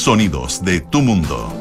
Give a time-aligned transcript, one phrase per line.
[0.00, 1.52] Sonidos de tu mundo.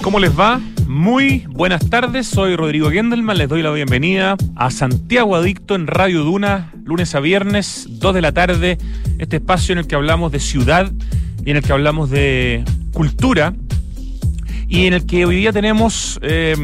[0.00, 0.58] ¿Cómo les va?
[0.86, 6.24] Muy buenas tardes, soy Rodrigo Gendelman, les doy la bienvenida a Santiago Adicto en Radio
[6.24, 8.78] Duna, lunes a viernes, 2 de la tarde,
[9.18, 10.90] este espacio en el que hablamos de ciudad
[11.44, 12.64] y en el que hablamos de
[12.94, 13.52] cultura
[14.66, 16.54] y en el que hoy día tenemos eh,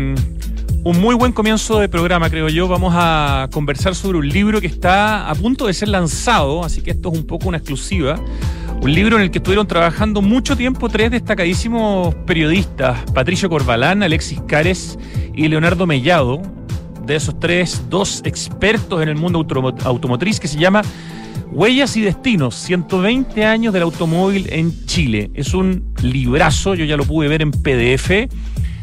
[0.84, 2.66] un muy buen comienzo de programa, creo yo.
[2.66, 6.92] Vamos a conversar sobre un libro que está a punto de ser lanzado, así que
[6.92, 8.18] esto es un poco una exclusiva.
[8.82, 14.40] Un libro en el que estuvieron trabajando mucho tiempo tres destacadísimos periodistas, Patricio Corbalán, Alexis
[14.48, 14.98] Cares
[15.36, 16.42] y Leonardo Mellado.
[17.06, 19.46] De esos tres, dos expertos en el mundo
[19.84, 20.82] automotriz que se llama
[21.52, 25.30] Huellas y Destinos, 120 años del automóvil en Chile.
[25.34, 28.10] Es un librazo, yo ya lo pude ver en PDF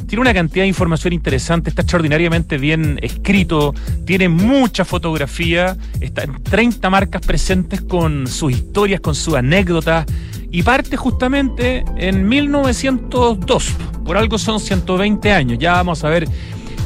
[0.09, 6.41] tiene una cantidad de información interesante, está extraordinariamente bien escrito, tiene mucha fotografía, está en
[6.41, 10.07] 30 marcas presentes con sus historias, con sus anécdotas,
[10.51, 13.75] y parte justamente en 1902.
[14.03, 15.59] Por algo son 120 años.
[15.59, 16.27] Ya vamos a ver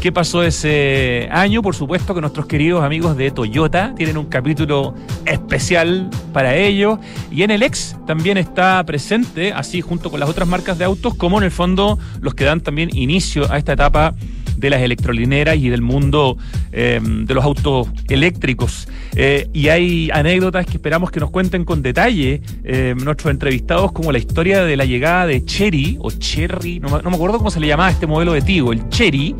[0.04, 1.62] qué pasó ese año.
[1.62, 4.94] Por supuesto que nuestros queridos amigos de Toyota tienen un capítulo
[5.26, 7.00] especial para ellos.
[7.32, 11.16] Y en el ex también está presente, así junto con las otras marcas de autos,
[11.16, 14.14] como en el fondo los que dan también inicio a esta etapa
[14.58, 16.38] de las electrolineras y del mundo
[16.74, 18.90] em, de los autos eléctricos.
[19.16, 24.12] Eh, y hay anécdotas que esperamos que nos cuenten con detalle em, nuestros entrevistados, como
[24.12, 27.62] la historia de la llegada de Cherry, o Cherry, no, no me acuerdo cómo se
[27.62, 29.34] le llamaba este modelo de Tigo, el Cherry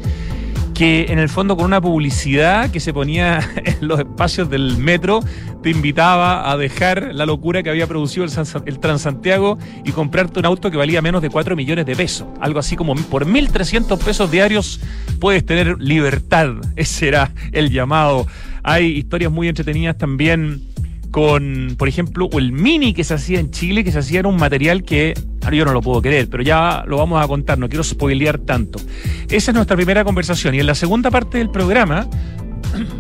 [0.74, 5.20] que en el fondo con una publicidad que se ponía en los espacios del metro
[5.62, 8.26] te invitaba a dejar la locura que había producido
[8.66, 12.28] el, Transantiago y comprarte un auto que valía menos de 4 millones de pesos.
[12.42, 14.82] Algo así como por 1.300 pesos diarios
[15.20, 16.56] puedes tener libertad.
[16.76, 18.28] Ese era el llamado.
[18.64, 20.62] Hay historias muy entretenidas también
[21.12, 24.36] con, por ejemplo, el mini que se hacía en Chile, que se hacía en un
[24.36, 25.14] material que
[25.44, 28.40] ahora yo no lo puedo creer, pero ya lo vamos a contar, no quiero spoilear
[28.40, 28.80] tanto.
[29.30, 32.08] Esa es nuestra primera conversación y en la segunda parte del programa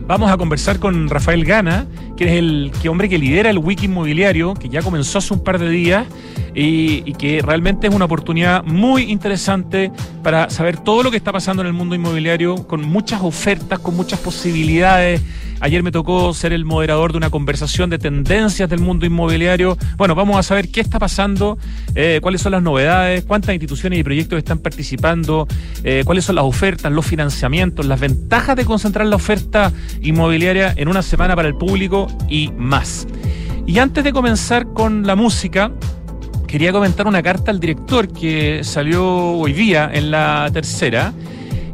[0.06, 1.88] vamos a conversar con Rafael Gana,
[2.18, 5.44] que es el que hombre que lidera el wiki inmobiliario, que ya comenzó hace un
[5.44, 6.06] par de días
[6.54, 9.92] y, que realmente es una oportunidad muy interesante
[10.24, 13.96] para saber todo lo que está pasando en el mundo inmobiliario, con muchas ofertas, con
[13.96, 15.22] muchas posibilidades
[15.64, 19.78] Ayer me tocó ser el moderador de una conversación de tendencias del mundo inmobiliario.
[19.96, 21.58] Bueno, vamos a saber qué está pasando,
[21.96, 25.48] eh, cuáles son las novedades, cuántas instituciones y proyectos están participando,
[25.86, 29.72] eh, cuáles son las ofertas, los financiamientos, las ventajas de concentrar la oferta
[30.02, 33.08] inmobiliaria en una semana para el público y más.
[33.66, 35.72] Y antes de comenzar con la música,
[36.48, 41.14] quería comentar una carta al director que salió hoy día en la tercera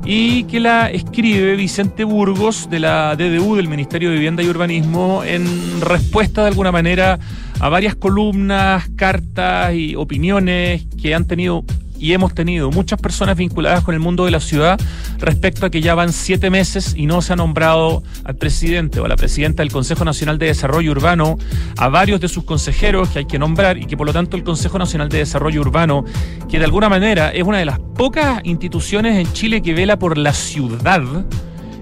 [0.06, 5.24] y que la escribe Vicente Burgos de la DDU, del Ministerio de Vivienda y Urbanismo,
[5.24, 7.20] en respuesta de alguna manera
[7.60, 11.66] a varias columnas, cartas y opiniones que han tenido
[12.00, 14.80] y hemos tenido muchas personas vinculadas con el mundo de la ciudad
[15.20, 19.06] respecto a que ya van siete meses y no se ha nombrado al presidente o
[19.06, 21.38] a la presidenta del Consejo Nacional de Desarrollo Urbano,
[21.78, 24.44] a varios de sus consejeros que hay que nombrar y que por lo tanto el
[24.44, 26.06] Consejo Nacional de Desarrollo Urbano,
[26.50, 30.18] que de alguna manera es una de las pocas instituciones en Chile que vela por
[30.18, 31.04] la ciudad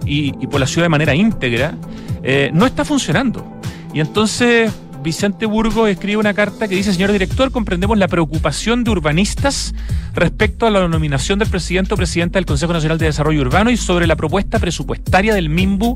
[0.06, 1.76] y, por la ciudad de manera íntegra,
[2.24, 3.46] eh, no está funcionando.
[3.94, 4.72] Y entonces
[5.04, 9.74] Vicente Burgo escribe una carta que dice, señor director, comprendemos la preocupación de urbanistas
[10.14, 13.78] respecto a la nominación del presidente o presidenta del Consejo Nacional de Desarrollo Urbano y
[13.78, 15.96] sobre la propuesta presupuestaria del MIMBU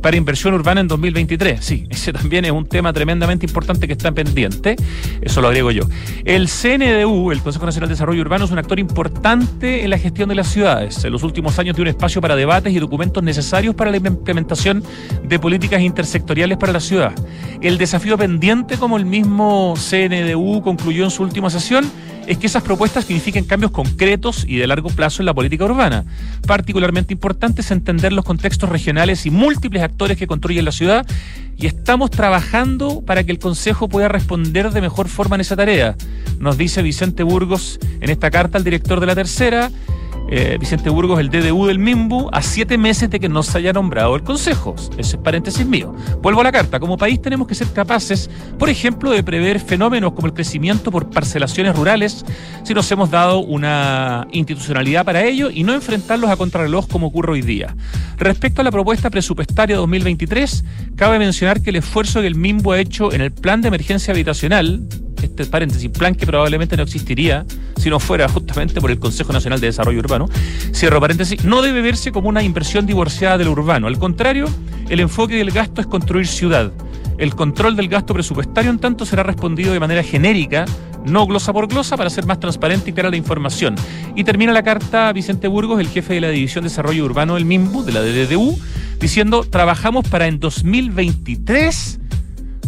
[0.00, 1.62] para inversión urbana en 2023.
[1.62, 4.76] Sí, ese también es un tema tremendamente importante que está pendiente.
[5.20, 5.82] Eso lo agrego yo.
[6.24, 10.28] El CNDU, el Consejo Nacional de Desarrollo Urbano, es un actor importante en la gestión
[10.28, 11.04] de las ciudades.
[11.04, 14.82] En los últimos años tiene un espacio para debates y documentos necesarios para la implementación
[15.24, 17.12] de políticas intersectoriales para la ciudad.
[17.60, 18.37] El desafío pendiente,
[18.78, 21.90] como el mismo CNDU concluyó en su última sesión,
[22.26, 26.04] es que esas propuestas signifiquen cambios concretos y de largo plazo en la política urbana.
[26.46, 31.06] Particularmente importante es entender los contextos regionales y múltiples actores que construyen la ciudad
[31.56, 35.96] y estamos trabajando para que el Consejo pueda responder de mejor forma en esa tarea,
[36.38, 39.70] nos dice Vicente Burgos en esta carta al director de la tercera
[40.30, 43.72] eh, Vicente Burgos, el DDU del MIMBU, a siete meses de que no se haya
[43.72, 44.74] nombrado el Consejo.
[44.98, 45.94] Ese es paréntesis mío.
[46.22, 46.78] Vuelvo a la carta.
[46.78, 48.28] Como país tenemos que ser capaces,
[48.58, 52.24] por ejemplo, de prever fenómenos como el crecimiento por parcelaciones rurales,
[52.62, 57.32] si nos hemos dado una institucionalidad para ello y no enfrentarlos a contrarreloj como ocurre
[57.32, 57.74] hoy día.
[58.18, 60.64] Respecto a la propuesta presupuestaria 2023,
[60.96, 64.12] cabe mencionar que el esfuerzo que el MIMBU ha hecho en el plan de emergencia
[64.12, 64.86] habitacional,
[65.22, 67.44] este paréntesis, plan que probablemente no existiría
[67.76, 70.28] si no fuera justamente por el Consejo Nacional de Desarrollo Urbano,
[70.74, 73.86] cierro paréntesis, no debe verse como una inversión divorciada del urbano.
[73.86, 74.46] Al contrario,
[74.88, 76.72] el enfoque del gasto es construir ciudad.
[77.18, 80.66] El control del gasto presupuestario, en tanto, será respondido de manera genérica
[81.04, 83.74] no glosa por glosa, para ser más transparente y clara la información.
[84.14, 87.44] Y termina la carta Vicente Burgos, el jefe de la División de Desarrollo Urbano del
[87.44, 88.58] MIMBU, de la DDU,
[89.00, 92.00] diciendo, trabajamos para en 2023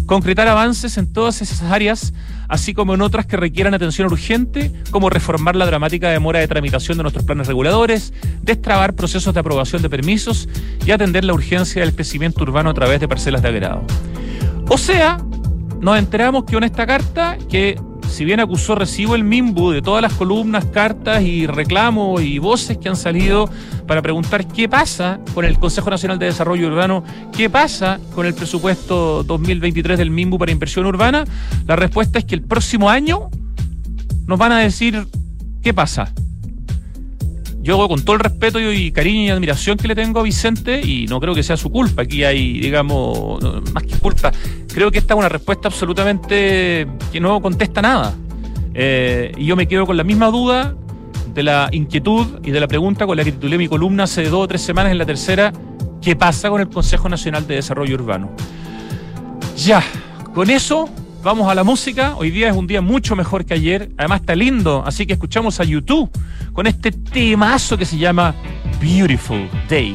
[0.06, 2.12] concretar avances en todas esas áreas,
[2.50, 6.98] así como en otras que requieran atención urgente, como reformar la dramática demora de tramitación
[6.98, 8.12] de nuestros planes reguladores,
[8.42, 10.48] destrabar procesos de aprobación de permisos
[10.84, 13.84] y atender la urgencia del crecimiento urbano a través de parcelas de agrado.
[14.68, 15.18] O sea,
[15.80, 17.80] nos enteramos que con esta carta, que
[18.10, 22.76] si bien acusó recibo el MIMBU de todas las columnas, cartas y reclamos y voces
[22.76, 23.48] que han salido
[23.86, 27.04] para preguntar qué pasa con el Consejo Nacional de Desarrollo Urbano,
[27.36, 31.24] qué pasa con el presupuesto 2023 del MIMBU para inversión urbana,
[31.66, 33.30] la respuesta es que el próximo año
[34.26, 35.06] nos van a decir
[35.62, 36.12] qué pasa.
[37.62, 41.06] Yo con todo el respeto y cariño y admiración que le tengo a Vicente, y
[41.06, 43.42] no creo que sea su culpa, aquí hay, digamos,
[43.72, 44.32] más que culpa,
[44.72, 48.14] creo que esta es una respuesta absolutamente que no contesta nada.
[48.74, 50.74] Eh, y yo me quedo con la misma duda
[51.34, 54.44] de la inquietud y de la pregunta con la que titulé mi columna hace dos
[54.44, 55.52] o tres semanas en la tercera,
[56.02, 58.30] ¿qué pasa con el Consejo Nacional de Desarrollo Urbano?
[59.56, 59.82] Ya,
[60.34, 60.88] con eso
[61.22, 62.14] vamos a la música.
[62.16, 63.90] Hoy día es un día mucho mejor que ayer.
[63.96, 66.10] Además está lindo, así que escuchamos a YouTube
[66.52, 68.34] con este temazo que se llama
[68.80, 69.94] Beautiful Day.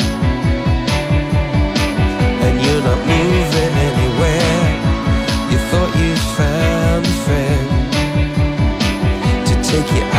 [9.71, 10.10] take you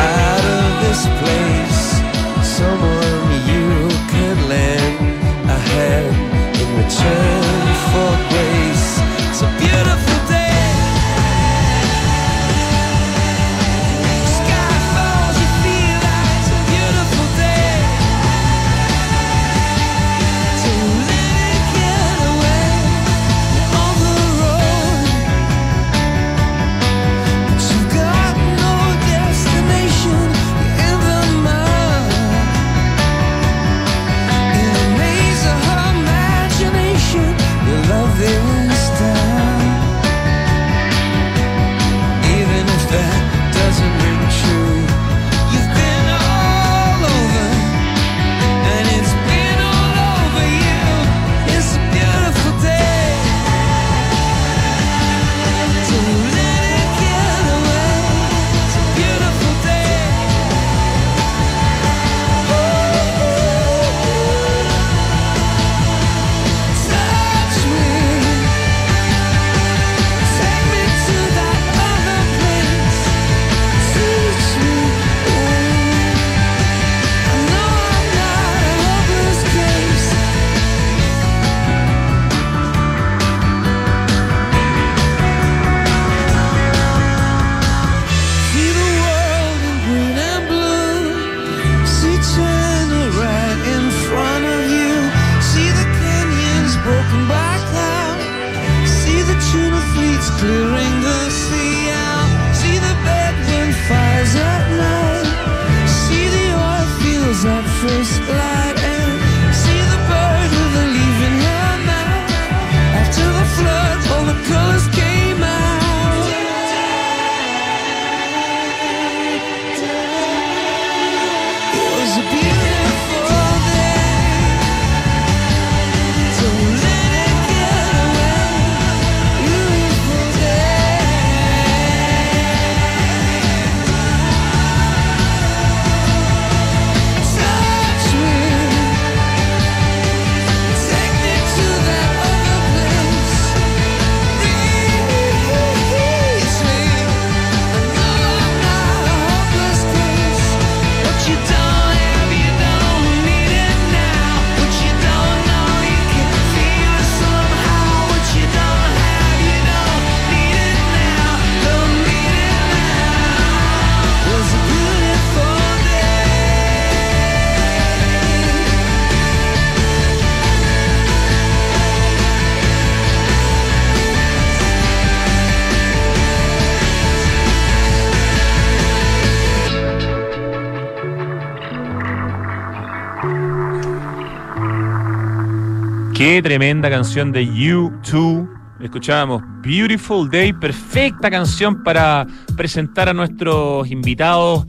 [186.41, 188.49] Tremenda canción de U2.
[188.81, 194.67] Escuchábamos Beautiful Day, perfecta canción para presentar a nuestros invitados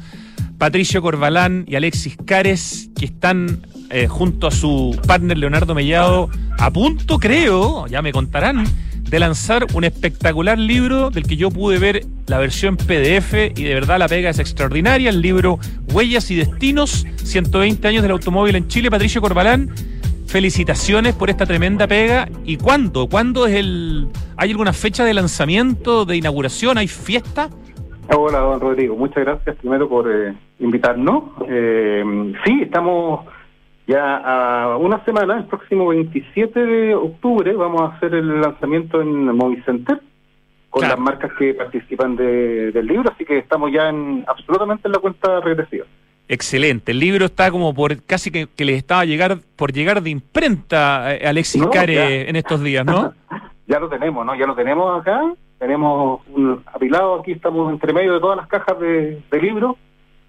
[0.57, 6.29] Patricio Corbalán y Alexis Cares, que están eh, junto a su partner Leonardo Mellado
[6.59, 8.65] a punto, creo, ya me contarán,
[9.01, 13.73] de lanzar un espectacular libro del que yo pude ver la versión PDF y de
[13.73, 15.59] verdad la pega es extraordinaria, el libro
[15.93, 19.92] Huellas y Destinos, 120 años del automóvil en Chile, Patricio Corbalán.
[20.27, 22.27] Felicitaciones por esta tremenda pega.
[22.43, 23.07] ¿Y cuándo?
[23.07, 24.07] ¿Cuándo es el...
[24.37, 26.77] ¿Hay alguna fecha de lanzamiento, de inauguración?
[26.77, 27.49] ¿Hay fiesta?
[28.15, 28.95] Hola, don Rodrigo.
[28.95, 31.23] Muchas gracias primero por eh, invitarnos.
[31.47, 32.03] Eh,
[32.45, 33.25] sí, estamos
[33.85, 39.25] ya a una semana, el próximo 27 de octubre, vamos a hacer el lanzamiento en
[39.35, 40.01] Movicenter
[40.69, 40.95] con Claro.
[40.95, 44.99] las marcas que participan de- del libro, así que estamos ya en absolutamente en la
[44.99, 45.85] cuenta regresiva.
[46.33, 46.91] Excelente.
[46.93, 51.15] El libro está como por casi que, que les estaba llegar por llegar de imprenta
[51.15, 53.13] eh, Alexis No, Care en estos días, ¿no?
[53.65, 54.35] Ya lo tenemos, ¿no?
[54.35, 55.21] Ya lo tenemos acá.
[55.57, 59.77] Tenemos un apilado aquí, estamos entre medio de todas las cajas de, de libros.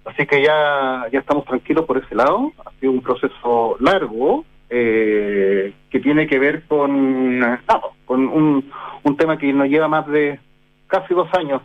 [0.05, 2.53] Así que ya, ya estamos tranquilos por ese lado.
[2.65, 7.61] Ha sido un proceso largo eh, que tiene que ver con, nada,
[8.05, 8.71] con un,
[9.03, 10.39] un tema que nos lleva más de
[10.87, 11.63] casi dos años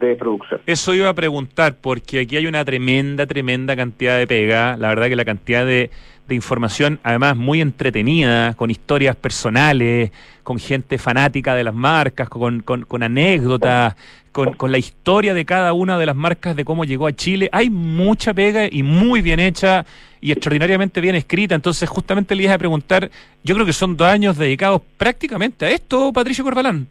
[0.00, 0.60] de producción.
[0.66, 4.76] Eso iba a preguntar, porque aquí hay una tremenda, tremenda cantidad de pega.
[4.76, 5.90] La verdad que la cantidad de,
[6.28, 10.12] de información, además muy entretenida, con historias personales,
[10.42, 13.96] con gente fanática de las marcas, con, con, con anécdotas,
[14.32, 17.48] con, con la historia de cada una de las marcas de cómo llegó a Chile.
[17.52, 19.84] Hay mucha pega y muy bien hecha
[20.20, 21.54] y extraordinariamente bien escrita.
[21.54, 23.10] Entonces, justamente le iba a preguntar,
[23.42, 26.86] yo creo que son dos años dedicados prácticamente a esto, Patricio Corbalán.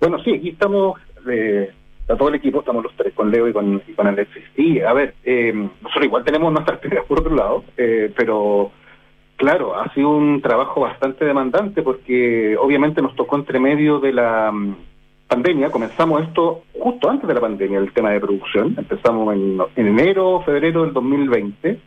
[0.00, 3.52] Bueno, sí, aquí estamos, eh, está todo el equipo, estamos los tres, con Leo y
[3.52, 4.44] con, con Alexis.
[4.56, 8.70] Y, a ver, eh, nosotros igual tenemos nuestras pegas por otro lado, eh, pero
[9.36, 14.52] claro, ha sido un trabajo bastante demandante porque obviamente nos tocó entre medio de la
[14.52, 14.76] mm,
[15.28, 19.86] pandemia, comenzamos esto justo antes de la pandemia, el tema de producción, empezamos en, en
[19.86, 21.80] enero, febrero del 2020.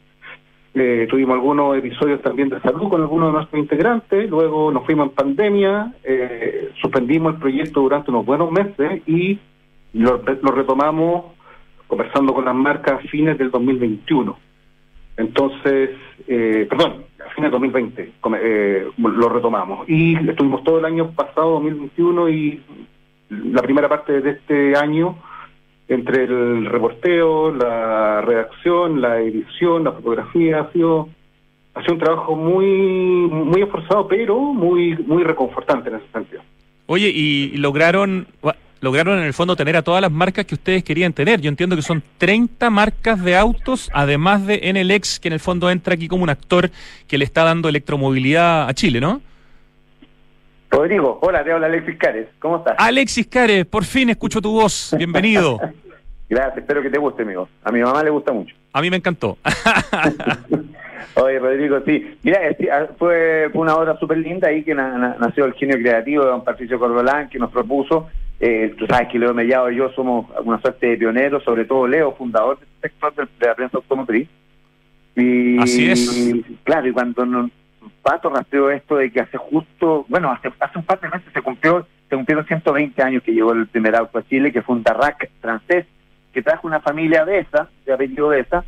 [0.79, 5.10] Eh, tuvimos algunos episodios también de salud con algunos de nuestros integrantes, luego nos fuimos
[5.10, 9.39] en pandemia, eh, suspendimos el proyecto durante unos buenos meses y
[9.93, 11.25] lo, lo retomamos
[11.88, 14.38] conversando con las marcas a fines del 2021.
[15.17, 15.91] Entonces,
[16.27, 19.89] eh, perdón, a fines del 2020 come- eh, lo retomamos.
[19.89, 22.62] Y estuvimos todo el año pasado, 2021, y
[23.29, 25.17] la primera parte de este año
[25.88, 31.10] entre el reporteo, la redacción, la edición, la fotografía, ha sido
[31.74, 36.41] ha sido un trabajo muy muy esforzado, pero muy muy reconfortante en ese sentido.
[36.88, 38.27] Oye, y lograron
[38.79, 41.41] lograron en el fondo tener a todas las marcas que ustedes querían tener.
[41.41, 45.70] Yo entiendo que son 30 marcas de autos, además de NLX, que en el fondo
[45.70, 46.70] entra aquí como un actor
[47.08, 49.22] que le está dando electromovilidad a Chile, ¿no?
[50.70, 52.28] Rodrigo, hola, te habla Alexis Cares.
[52.40, 52.76] ¿Cómo estás?
[52.78, 54.94] Alexis Cares, por fin escucho tu voz.
[54.98, 55.60] Bienvenido.
[56.30, 57.48] Gracias, espero que te guste, amigo.
[57.64, 58.54] A mi mamá le gusta mucho.
[58.74, 59.38] A mí me encantó.
[61.16, 62.18] Oye, Rodrigo, sí.
[62.22, 65.78] Mira, ah, fue, fue una obra súper linda ahí que na- na- nació el genio
[65.78, 68.08] creativo de don Patricio Corbalán, que nos propuso.
[68.40, 71.88] Eh, tú sabes que Leo Mellado y yo somos una suerte de pioneros, sobre todo
[71.88, 74.28] Leo, fundador del sector de, la prensa automotriz.
[75.16, 76.44] Y, Así es.
[76.64, 77.50] Claro, y cuando nos,
[78.08, 81.42] Pato rastreó esto de que hace justo, bueno, hace, hace un par de meses se
[81.42, 84.84] cumplió se cumplieron 120 años que llegó el primer auto a Chile, que fue un
[84.84, 85.86] Darrac francés,
[86.32, 88.64] que trajo una familia de esa, de apellido de esa,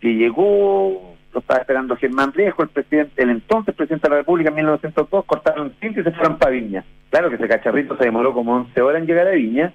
[0.00, 4.48] que llegó, lo estaba esperando Germán Viejo, el presidente, el entonces presidente de la República
[4.48, 6.82] en 1902, cortaron cinta y se fueron para Viña.
[7.10, 9.74] Claro que ese cacharrito se demoró como 11 horas en llegar a Viña,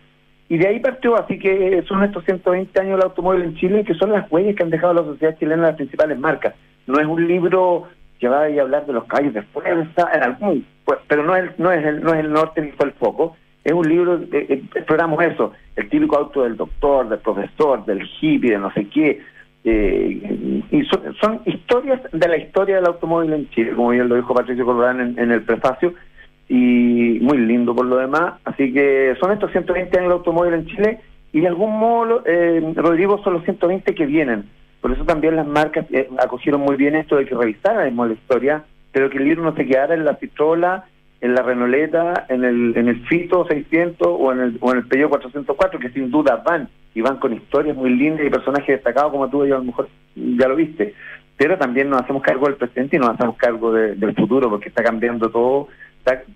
[0.50, 3.94] y de ahí partió, así que son estos 120 años del automóvil en Chile, que
[3.94, 6.56] son las huellas que han dejado la sociedad chilena las principales marcas.
[6.88, 7.90] No es un libro
[8.24, 11.60] que va a hablar de los caballos de fuerza, en algún, pues, pero no es,
[11.60, 13.36] no, es el, no es el norte ni fue el foco.
[13.66, 18.52] Es un libro, eh, exploramos eso, el típico auto del doctor, del profesor, del hippie,
[18.52, 19.22] de no sé qué.
[19.66, 24.34] eh, y son, historias de la historia del automóvil en Chile, como bien lo dijo
[24.34, 25.94] Patricio en, en el prefacio,
[26.48, 28.36] y muy lindo por lo demás.
[28.46, 31.00] Así que son estos 120 años del automóvil en Chile
[31.34, 34.46] y de algún modo, eh, Rodrigo, son los 120 que vienen.
[34.84, 38.64] Por eso también las marcas eh, acogieron muy bien esto de que revisáramos la historia,
[38.92, 40.84] pero que el libro no se quedara en la pistola,
[41.22, 44.88] en la Renoleta, en el, en el Fito 600 o en el, o en el
[44.88, 49.12] Peugeot 404, que sin duda van y van con historias muy lindas y personajes destacados
[49.14, 49.88] como tú yo a lo mejor
[50.18, 50.94] ya lo viste.
[51.38, 54.68] Pero también nos hacemos cargo del presente y nos hacemos cargo de- del futuro porque
[54.68, 55.70] está cambiando todo,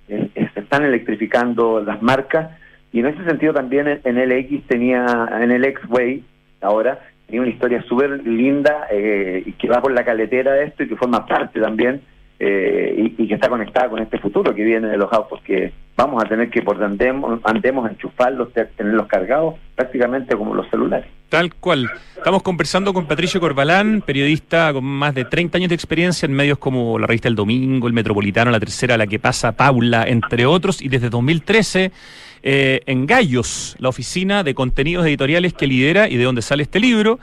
[0.08, 2.50] eh, se están electrificando las marcas.
[2.94, 5.06] Y en ese sentido también en, en LX tenía,
[5.42, 6.24] en el X-Way
[6.62, 10.84] ahora, tenía una historia súper linda eh, y que va por la caletera de esto
[10.84, 12.02] y que forma parte también
[12.40, 16.24] eh, y, que está conectada con este futuro que viene de los autos que vamos
[16.24, 21.08] a tener que por andemos, andemos enchufarlos, te- tenerlos cargados prácticamente como los celulares.
[21.30, 21.90] Tal cual.
[22.16, 26.58] Estamos conversando con Patricio Corbalán, periodista con más de 30 años de experiencia en medios
[26.58, 30.82] como la revista El Domingo, El Metropolitano, La Tercera, La que pasa, Paula, entre otros,
[30.82, 31.92] y desde 2013
[32.44, 36.80] eh, en Gallos, la oficina de contenidos editoriales que lidera y de donde sale este
[36.80, 37.20] libro.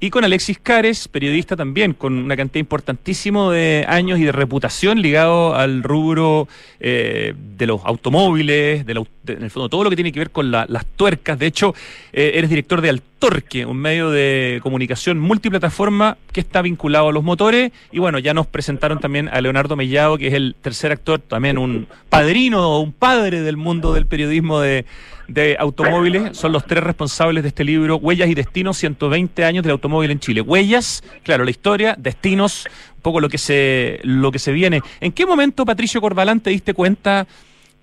[0.00, 5.02] Y con Alexis Cares, periodista también, con una cantidad importantísimo de años y de reputación
[5.02, 6.46] ligado al rubro
[6.78, 10.18] eh, de los automóviles, de la- de- en el fondo todo lo que tiene que
[10.20, 11.38] ver con la- las tuercas.
[11.38, 11.74] De hecho,
[12.12, 17.24] eh, eres director de Altorque, un medio de comunicación multiplataforma que está vinculado a los
[17.24, 17.72] motores.
[17.92, 21.58] Y bueno, ya nos presentaron también a Leonardo Mellado, que es el tercer actor, también
[21.58, 24.84] un padrino o un padre del mundo del periodismo de,
[25.26, 26.36] de automóviles.
[26.36, 30.20] Son los tres responsables de este libro, Huellas y Destinos, 120 años del automóvil en
[30.20, 30.40] Chile.
[30.40, 32.66] Huellas, claro, la historia, destinos,
[32.96, 34.80] un poco lo que se, lo que se viene.
[35.00, 37.26] ¿En qué momento, Patricio Corbalán, te diste cuenta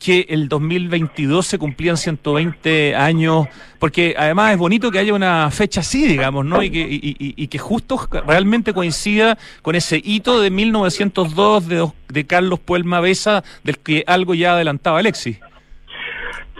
[0.05, 3.47] que el 2022 se cumplían 120 años?
[3.79, 6.62] Porque además es bonito que haya una fecha así, digamos, ¿no?
[6.62, 7.97] Y que, y, que justo
[8.27, 14.35] realmente coincida con ese hito de 1902 de, de Carlos Puelma Besa, del que algo
[14.35, 15.39] ya adelantaba Alexis.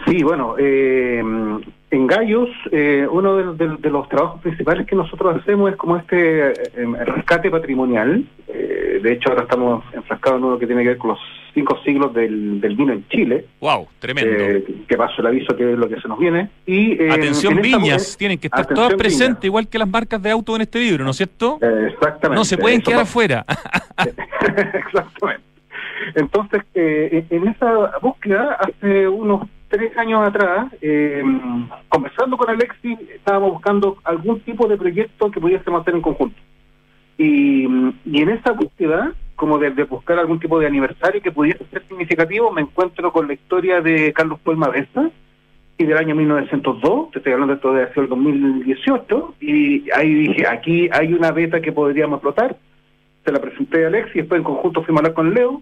[0.06, 1.22] Sí, bueno, eh,
[1.90, 7.04] en Gallos, eh, uno de los trabajos principales que nosotros hacemos es como este eh,
[7.04, 8.24] rescate patrimonial.
[8.48, 11.20] Eh, de hecho, ahora estamos enfrascados en uno que tiene que ver con los
[11.56, 13.46] cinco siglos del, del vino en Chile.
[13.60, 13.88] ¡Wow!
[13.98, 14.30] Tremendo.
[14.30, 16.50] Eh, que paso el aviso que es lo que se nos viene.
[16.66, 20.54] Y, eh, Atención, viñas, tienen que estar todas presentes, igual que las marcas de auto
[20.54, 21.58] en este libro, ¿no es cierto?
[21.62, 22.36] Eh, exactamente.
[22.36, 23.46] No se pueden Eso quedar afuera.
[23.96, 25.44] Exactamente.
[26.14, 31.22] Entonces, eh, en en esa búsqueda, hace unos tres años atrás, eh,
[31.88, 36.36] conversando con Alexis, estábamos buscando algún tipo de proyecto que pudiésemos hacer en conjunto.
[37.18, 37.66] Y,
[38.04, 42.50] y en esa búsqueda, como de, buscar algún tipo de aniversario que pudiese ser significativo,
[42.52, 45.10] me encuentro con la historia de Carlos Puelma Besa,
[45.78, 50.14] y del año 1902, te estoy hablando de esto de hacia el 2018, y ahí
[50.14, 52.56] dije, aquí hay una beta que podríamos explotar,
[53.24, 55.60] se la presenté a Alex y después en conjunto fuimos a hablar con Leo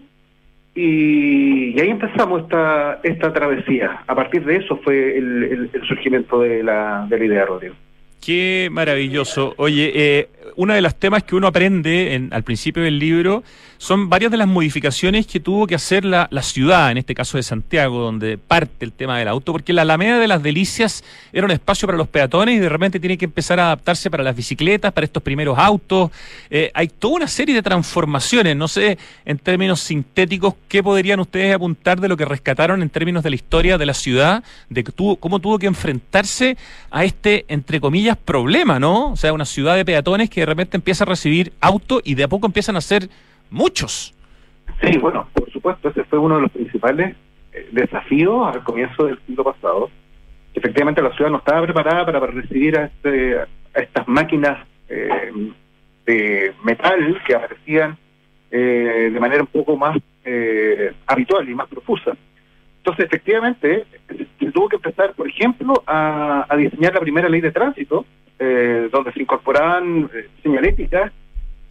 [0.75, 4.03] y, ahí empezamos esta esta travesía.
[4.07, 7.75] A partir de eso fue el, el- el surgimiento de la, de la idea, Rodrigo.
[8.21, 9.53] Qué maravilloso.
[9.57, 13.43] Oye, eh, uno de los temas que uno aprende en- al principio del libro
[13.77, 17.37] son varias de las modificaciones que tuvo que hacer la, la ciudad, en este caso
[17.37, 21.45] de Santiago, donde parte el tema del auto, porque la Alameda de las Delicias era
[21.45, 24.35] un espacio para los peatones y de repente tiene que empezar a adaptarse para las
[24.35, 26.09] bicicletas, para estos primeros autos.
[26.49, 28.55] Eh, hay toda una serie de transformaciones.
[28.55, 33.23] No sé, en términos sintéticos, ¿qué podrían ustedes apuntar de lo que rescataron en términos
[33.23, 36.57] de la historia de la ciudad, de tuvo, cómo tuvo que enfrentarse
[36.89, 39.11] a este, entre comillas, problema, ¿no?
[39.11, 42.25] O sea, una ciudad de peatones que de repente empieza a recibir auto y de
[42.25, 43.09] a poco empiezan a ser
[43.49, 44.13] muchos.
[44.81, 47.15] Sí, bueno, por supuesto, ese fue uno de los principales
[47.53, 49.89] eh, desafíos al comienzo del siglo pasado.
[50.53, 55.31] Efectivamente, la ciudad no estaba preparada para, para recibir a, este- a estas máquinas eh,
[56.05, 57.97] de metal que aparecían
[58.51, 62.11] eh, de manera un poco más eh, habitual y más profusa.
[62.85, 63.83] Entonces, efectivamente,
[64.39, 68.05] se tuvo que empezar, por ejemplo, a, diseñar la primera ley de tránsito,
[68.37, 71.11] eh, donde se incorporaban eh, señaléticas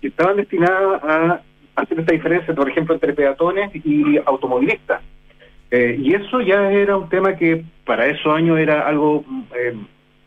[0.01, 1.41] que estaban destinadas a
[1.77, 5.03] hacer esta diferencia, por ejemplo, entre peatones y automovilistas.
[5.71, 9.25] Eh, y eso ya era un tema que para esos años era algo
[9.57, 9.73] eh,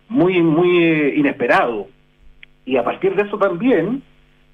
[0.07, 1.89] muy, muy inesperado.
[2.63, 4.03] Y a partir de eso también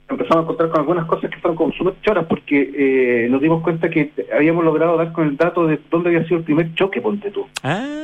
[0.09, 3.63] empezamos a encontrar con algunas cosas que fueron como súper choras, porque eh, nos dimos
[3.63, 7.01] cuenta que habíamos logrado dar con el dato de dónde había sido el primer choque,
[7.01, 7.47] ponte tú.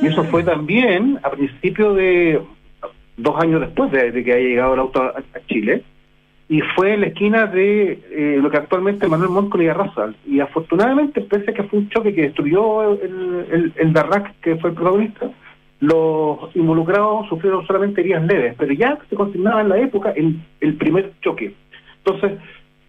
[0.02, 2.40] Y eso fue también a principio de
[3.16, 5.82] dos años después de, de que haya llegado el auto a, a Chile,
[6.48, 10.12] y fue en la esquina de eh, lo que actualmente es Manuel Montt con Igarraza.
[10.26, 14.56] Y afortunadamente, pese a que fue un choque que destruyó el, el, el Darrac, que
[14.56, 15.30] fue el protagonista,
[15.78, 20.74] los involucrados sufrieron solamente heridas leves, pero ya se consignaba en la época el, el
[20.74, 21.54] primer choque.
[22.04, 22.38] Entonces,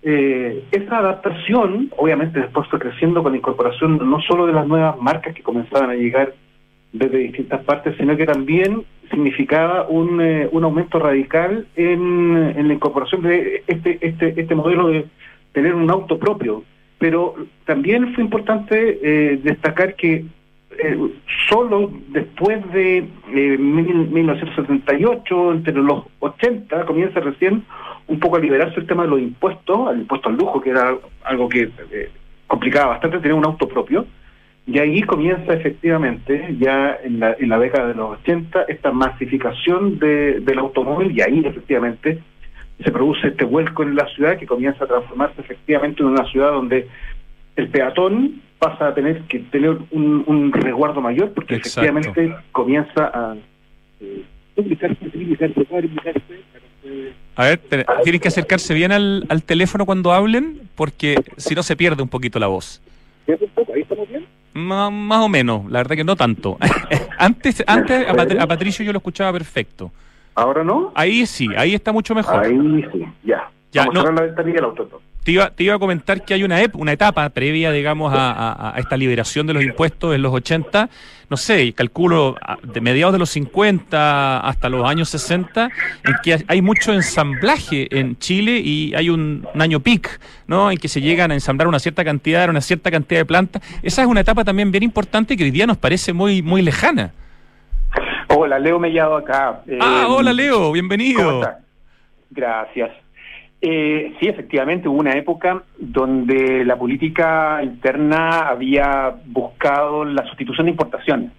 [0.03, 4.99] eh, esa adaptación, obviamente después fue creciendo con la incorporación no solo de las nuevas
[4.99, 6.33] marcas que comenzaban a llegar
[6.91, 12.73] desde distintas partes, sino que también significaba un, eh, un aumento radical en, en la
[12.73, 15.05] incorporación de este, este, este modelo de
[15.53, 16.63] tener un auto propio.
[16.97, 20.25] Pero también fue importante eh, destacar que
[20.83, 20.97] eh,
[21.49, 27.63] solo después de eh, mil- 1978, entre los 80, comienza recién
[28.07, 30.95] un poco a liberarse el tema de los impuestos, al impuesto al lujo, que era
[31.23, 32.09] algo que eh,
[32.47, 34.05] complicaba bastante tener un auto propio.
[34.67, 39.97] Y ahí comienza efectivamente, ya en la, en la década de los 80, esta masificación
[39.97, 42.19] de, del automóvil y ahí efectivamente
[42.83, 46.51] se produce este vuelco en la ciudad que comienza a transformarse efectivamente en una ciudad
[46.51, 46.87] donde
[47.55, 51.81] el peatón pasa a tener que tener un, un resguardo mayor porque Exacto.
[51.89, 53.35] efectivamente comienza a
[53.99, 54.23] eh.
[57.35, 61.63] A ver, te- tienen que acercarse bien al, al teléfono cuando hablen, porque si no
[61.63, 62.81] se pierde un poquito la voz.
[63.27, 64.25] Un poco, ¿Ahí estamos bien?
[64.53, 66.57] Más o menos, la verdad que no tanto.
[67.17, 69.91] antes antes a, Pat- a Patricio yo lo escuchaba perfecto.
[70.35, 70.91] ¿Ahora no?
[70.95, 72.43] Ahí sí, ahí está mucho mejor.
[72.45, 73.49] Ahí sí, ya.
[73.71, 74.09] Ya, Vamos no.
[74.09, 74.99] a la ventanilla del.
[75.23, 78.31] Te iba, te iba a comentar que hay una, ep- una etapa previa, digamos, a,
[78.31, 80.89] a- a esta liberación de los impuestos en los 80,
[81.29, 85.65] no sé, calculo de mediados de los 50 hasta los años 60,
[86.05, 90.71] en que hay- mucho ensamblaje en Chile y hay un, un año peak, ¿no?
[90.71, 93.61] En que se llegan a ensamblar una cierta cantidad, una cierta cantidad de plantas.
[93.83, 97.11] Esa es una etapa también bien importante que hoy día nos parece muy, muy lejana.
[98.29, 99.61] Hola, Leo Mellado acá.
[99.67, 101.41] Eh, Ah, hola Leo, ¿Cómo bienvenido.
[102.31, 102.89] Gracias.
[103.63, 110.71] Eh, sí, efectivamente, hubo una época donde la política interna había buscado la sustitución de
[110.71, 111.31] importaciones.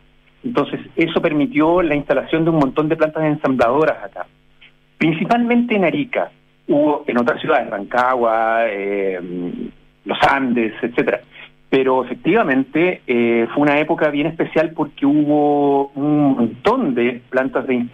[0.44, 4.26] Entonces, eso permitió la instalación de un montón de plantas ensambladoras acá,
[4.98, 6.30] principalmente en Arica.
[6.68, 9.20] Hubo en otras ciudades, Rancagua, eh,
[10.04, 11.20] Los Andes, etcétera.
[11.72, 17.86] Pero efectivamente eh, fue una época bien especial porque hubo un montón de plantas de,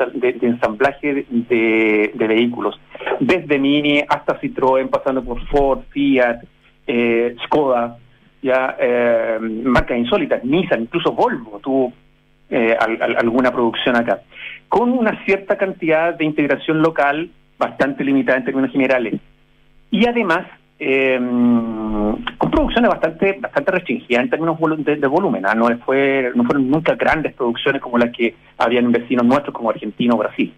[0.42, 2.80] ensamblaje de vehículos,
[3.20, 6.40] desde Mini hasta Citroën, pasando por Ford, Fiat,
[6.88, 7.98] eh, Skoda,
[8.42, 11.92] ya eh, marcas insólitas, Nissan, incluso Volvo tuvo
[12.50, 14.22] eh, al- al- alguna producción acá,
[14.68, 19.20] con una cierta cantidad de integración local bastante limitada en términos generales.
[19.92, 20.46] Y además,
[20.78, 25.44] eh, con producciones bastante bastante restringidas en términos de, de volumen.
[25.46, 25.54] ¿ah?
[25.54, 30.14] No, fue, no fueron nunca grandes producciones como las que habían vecinos nuestros como Argentina
[30.14, 30.52] o Brasil.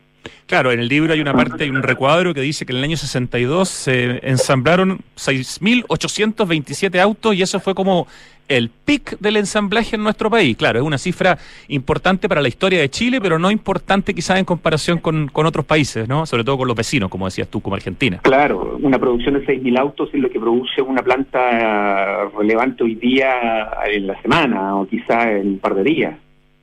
[0.47, 2.85] Claro, en el libro hay una parte, hay un recuadro que dice que en el
[2.85, 8.07] año 62 se ensamblaron 6.827 autos y eso fue como
[8.51, 10.57] el pic del ensamblaje en nuestro país.
[10.57, 14.45] Claro, es una cifra importante para la historia de Chile, pero no importante quizás en
[14.45, 16.27] comparación con, con otros países, ¿no?
[16.27, 18.19] Sobre todo con los vecinos, como decías tú, como Argentina.
[18.23, 23.71] Claro, una producción de 6.000 autos es lo que produce una planta relevante hoy día
[23.87, 26.15] en la semana o quizá en un par de días.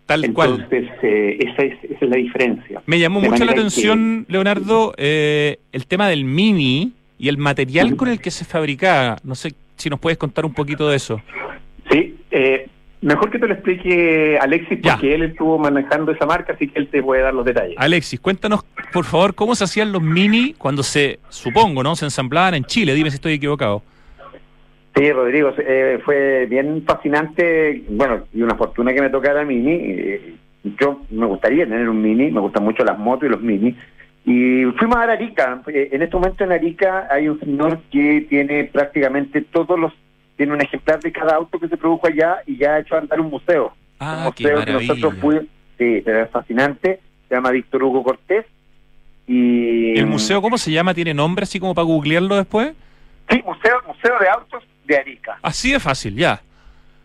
[0.06, 0.62] Tal cual.
[0.62, 2.82] Entonces, eh, esa, es, esa es la diferencia.
[2.86, 7.95] Me llamó De mucho la atención, Leonardo, eh, el tema del Mini y el material
[7.95, 9.17] con el que se fabricaba.
[9.23, 11.21] No sé si nos puedes contar un poquito de eso.
[11.91, 12.67] Sí, eh,
[13.02, 14.93] mejor que te lo explique Alexis, Ya.
[14.93, 17.76] porque él estuvo manejando esa marca, así que él te puede dar los detalles.
[17.78, 21.95] Alexis, cuéntanos, por favor, cómo se hacían los Mini cuando se, supongo, ¿no?
[21.95, 22.93] Se ensamblaban en Chile.
[22.93, 23.82] Dime si estoy equivocado.
[24.95, 29.71] Sí, Rodrigo, eh, fue bien fascinante, bueno, y una fortuna que me tocara Mini.
[29.73, 30.34] eh,
[30.82, 33.76] yo me gustaría tener un Mini, me gustan mucho las motos y los Mini.
[34.26, 35.62] Y fuimos a Arica.
[35.67, 39.93] Eh, En este momento en Arica hay un señor que tiene prácticamente todos los,
[40.38, 43.19] tiene un ejemplar de cada auto que se produjo allá y ya ha hecho andar
[43.19, 43.73] un museo.
[44.00, 45.45] Ah, un qué museo que nosotros fuimos,
[45.78, 48.45] sí, es fascinante, se llama Víctor Hugo Cortés.
[49.26, 50.93] Y ¿El museo cómo se llama?
[50.93, 52.73] ¿Tiene nombre así como para googlearlo después?
[53.30, 55.38] Sí, Museo, museo de Autos de Arica.
[55.41, 56.39] Así de fácil, ya.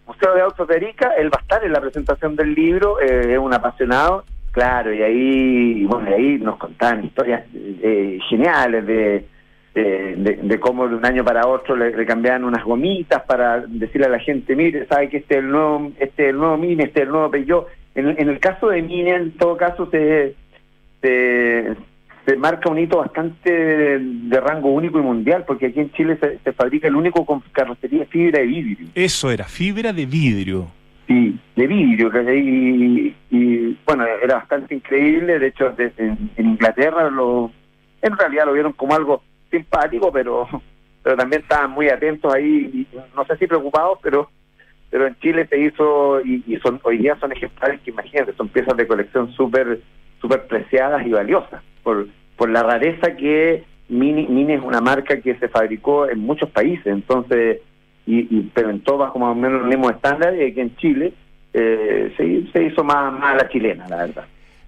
[0.07, 3.33] Museo de Autos de Arica, él va a estar en la presentación del libro, eh,
[3.33, 9.27] es un apasionado, claro, y ahí, bueno, y ahí nos contaban historias eh, geniales de,
[9.75, 13.61] de, de- de cómo de un año para otro le, le cambiaban unas gomitas para
[13.67, 16.57] decirle a la gente, mire, sabe que este es el nuevo, este es el nuevo
[16.59, 17.67] Mini, este es el nuevo Peugeot.
[17.95, 20.35] En, en el caso de Mini, en todo caso, se,
[21.01, 21.75] se,
[22.27, 26.17] se marca un hito bastante de, de rango único y mundial, porque aquí en Chile
[26.21, 28.89] se, se fabrica el único con carrocería de fibra de vidrio.
[28.95, 30.69] Eso era, fibra de vidrio.
[31.09, 37.11] Sí, de vidrio, y, y, bueno, era bastante increíble, de hecho de- en, en Inglaterra
[37.11, 37.51] lo,
[38.01, 40.49] en realidad lo vieron como algo simpático, pero
[41.05, 44.29] pero también estaban muy atentos ahí, y no sé si preocupados, pero
[44.91, 48.49] pero en Chile se hizo, y, y son hoy día son ejemplares que imagínate, son
[48.49, 49.81] piezas de colección súper
[50.21, 55.35] súper preciadas y valiosas, por, por la rareza que Mini, Mini es una marca que
[55.37, 57.61] se fabricó en muchos países, entonces
[58.07, 60.77] y, y pero en todo bajo más o menos los mismos estándares y aquí en
[60.77, 61.13] Chile
[61.53, 64.25] eh, se, se hizo más, más a la chilena, la verdad.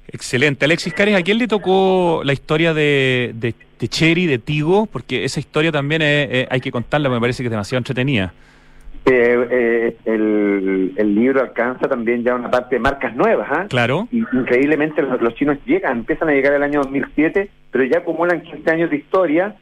[0.09, 0.65] Excelente.
[0.65, 4.87] Alexis Cares, ¿a quién le tocó la historia de, de, de Cherry, de Tigo?
[4.87, 8.33] Porque esa historia también es- es- hay que contarla, me parece que es demasiado entretenida.
[9.07, 13.67] Eh, eh, el, el libro alcanza también ya una parte de marcas nuevas, ¿ah?
[13.69, 14.09] Claro.
[14.13, 18.71] Increíblemente los, los chinos llegan, empiezan a llegar el año 2007, pero ya acumulan 15
[18.71, 19.57] años de historia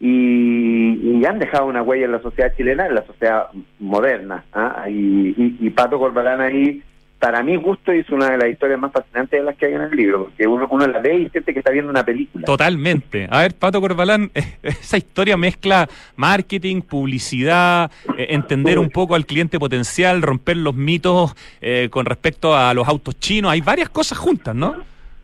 [0.00, 3.46] y, y han dejado una huella en la sociedad chilena, en la sociedad
[3.78, 4.44] moderna.
[4.52, 4.86] ¿ah?
[4.88, 6.82] Y, y, y Pato Corbalán ahí
[7.18, 9.82] para mi gusto es una de las historias más fascinantes de las que hay en
[9.82, 12.44] el libro, porque uno, uno la ve y siente que está viendo una película.
[12.44, 13.26] Totalmente.
[13.30, 14.30] A ver, Pato Corbalán,
[14.62, 21.34] esa historia mezcla marketing, publicidad, eh, entender un poco al cliente potencial, romper los mitos
[21.60, 23.50] eh, con respecto a los autos chinos.
[23.50, 24.76] Hay varias cosas juntas, ¿no?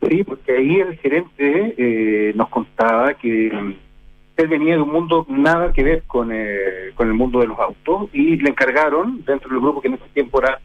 [0.09, 3.47] Sí, porque ahí el gerente eh, nos contaba que
[4.37, 7.59] él venía de un mundo nada que ver con, eh, con el mundo de los
[7.59, 10.61] autos y le encargaron, dentro del grupo que en ese tiempo era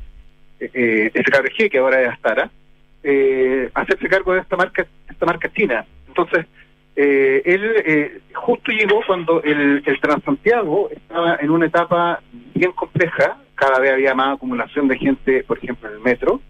[0.59, 2.49] eh, SKBG, que ahora es Astara,
[3.03, 5.85] eh, hacerse cargo de esta marca esta marca china.
[6.07, 6.45] Entonces,
[6.95, 12.21] eh, él eh, justo llegó cuando el, el Transantiago estaba en una etapa
[12.53, 16.41] bien compleja, cada vez había más acumulación de gente, por ejemplo, en el metro,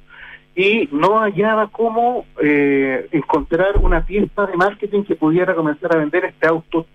[0.56, 6.26] y no hallaba cómo eh, encontrar una pieza de marketing que pudiera comenzar a vender
[6.26, 6.86] este auto,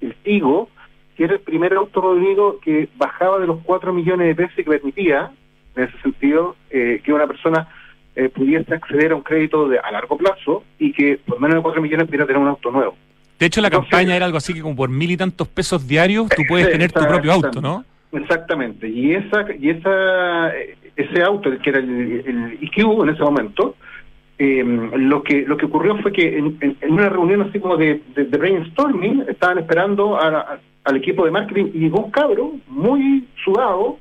[0.00, 0.68] el Tigo,
[1.16, 4.64] que era el primer auto, Rodrigo, que bajaba de los 4 millones de pesos que
[4.64, 5.30] permitía,
[5.76, 7.68] en ese sentido, eh, que una persona
[8.16, 11.62] eh, pudiese acceder a un crédito de, a largo plazo y que por menos de
[11.62, 12.96] 4 millones pudiera tener un auto nuevo.
[13.38, 15.86] De hecho, la Entonces- campaña era algo así que como por mil y tantos pesos
[15.88, 17.84] diarios tú puedes tener tu propio auto, ¿no?
[18.12, 18.88] Exactamente.
[18.88, 20.52] Y esa y esa
[20.96, 23.74] ese auto, el que era el, el IQ en ese momento,
[24.38, 24.62] eh,
[24.96, 28.00] lo que lo que ocurrió fue que en, en- en una reunión así como de,
[28.14, 33.26] de- de brainstorming estaban esperando a- al equipo de marketing y llegó un cabro muy
[33.44, 33.98] sudado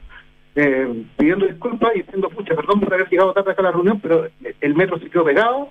[0.55, 3.99] eh, pidiendo disculpas y diciendo, pucha, perdón por haber llegado tarde acá a la reunión,
[3.99, 4.27] pero
[4.61, 5.69] el metro se quedó pegado.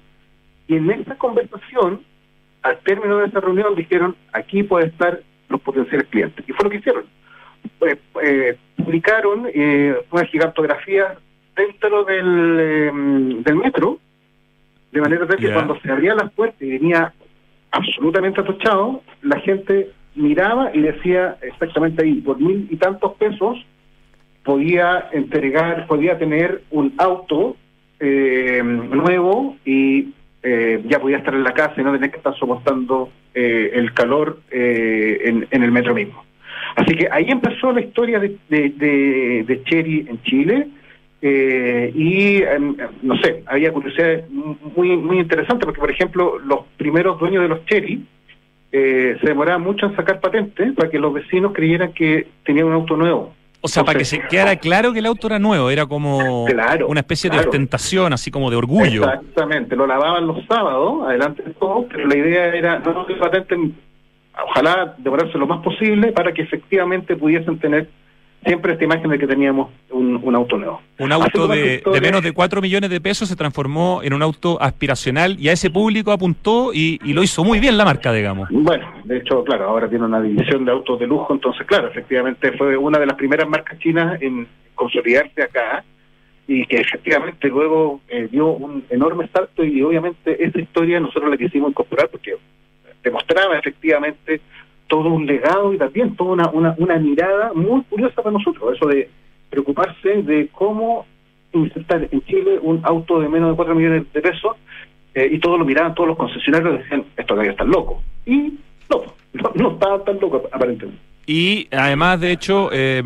[0.66, 2.02] Y en esa conversación,
[2.62, 6.44] al término de esa reunión, dijeron, aquí pueden estar los potenciales clientes.
[6.48, 7.04] Y fue lo que hicieron.
[7.82, 11.16] Eh, eh, publicaron eh, una gigantografía
[11.54, 12.90] dentro del, eh,
[13.44, 13.98] del metro,
[14.90, 17.12] de manera tal que cuando se abrían las puertas y venía
[17.70, 23.64] absolutamente atochado, la gente miraba y decía exactamente ahí, por mil y tantos pesos
[24.44, 27.56] podía entregar, podía tener un auto
[28.00, 32.36] eh, nuevo y eh, ya podía estar en la casa y no tener que estar
[32.36, 36.24] soportando eh, el calor eh, en, en el metro mismo.
[36.76, 40.68] Así que ahí empezó la historia de, de, de, Cherry en Chile
[41.20, 47.18] eh, y em, no sé, había curiosidades muy muy interesantes porque por ejemplo los primeros
[47.20, 48.04] dueños de los Cherry
[48.72, 52.72] eh, se demoraban mucho en sacar patentes para que los vecinos creyeran que tenían un
[52.72, 53.34] auto nuevo.
[53.64, 56.88] O sea, para que se quedara claro que el auto era nuevo, era como Claro,
[56.88, 59.04] una especie de ostentación, así como de orgullo.
[59.04, 63.76] Exactamente, lo lavaban los sábados, adelante de todo, pero la idea era no que patenten,
[64.48, 67.88] ojalá demorarse lo más posible para que efectivamente pudiesen tener
[68.44, 70.80] siempre esta imagen de que teníamos un, un auto nuevo.
[70.98, 75.36] Un auto de, menos de 4 millones de pesos se transformó en un auto aspiracional
[75.38, 78.48] y a ese público apuntó y, y lo hizo muy bien la marca, digamos.
[78.50, 82.52] Bueno, de hecho, claro, ahora tiene una división de autos de lujo, entonces, claro, efectivamente
[82.52, 85.84] fue una de las primeras marcas chinas en consolidarse acá
[86.46, 91.36] y que efectivamente luego eh, dio un enorme salto y obviamente esa historia nosotros la
[91.36, 92.36] quisimos incorporar porque
[93.02, 94.40] demostraba efectivamente
[94.92, 98.86] todo un legado y también toda una, una, una mirada muy curiosa para nosotros, eso
[98.86, 99.08] de
[99.48, 101.06] preocuparse de cómo
[101.54, 104.52] insertar en Chile un auto de menos de 4 millones de pesos
[105.14, 108.02] eh, y todos lo miraban, todos los concesionarios decían, esto que están locos.
[108.26, 108.52] Y
[108.90, 109.02] no,
[109.32, 111.00] no, no estaban tan locos aparentemente.
[111.26, 113.02] Y además, de hecho, eh,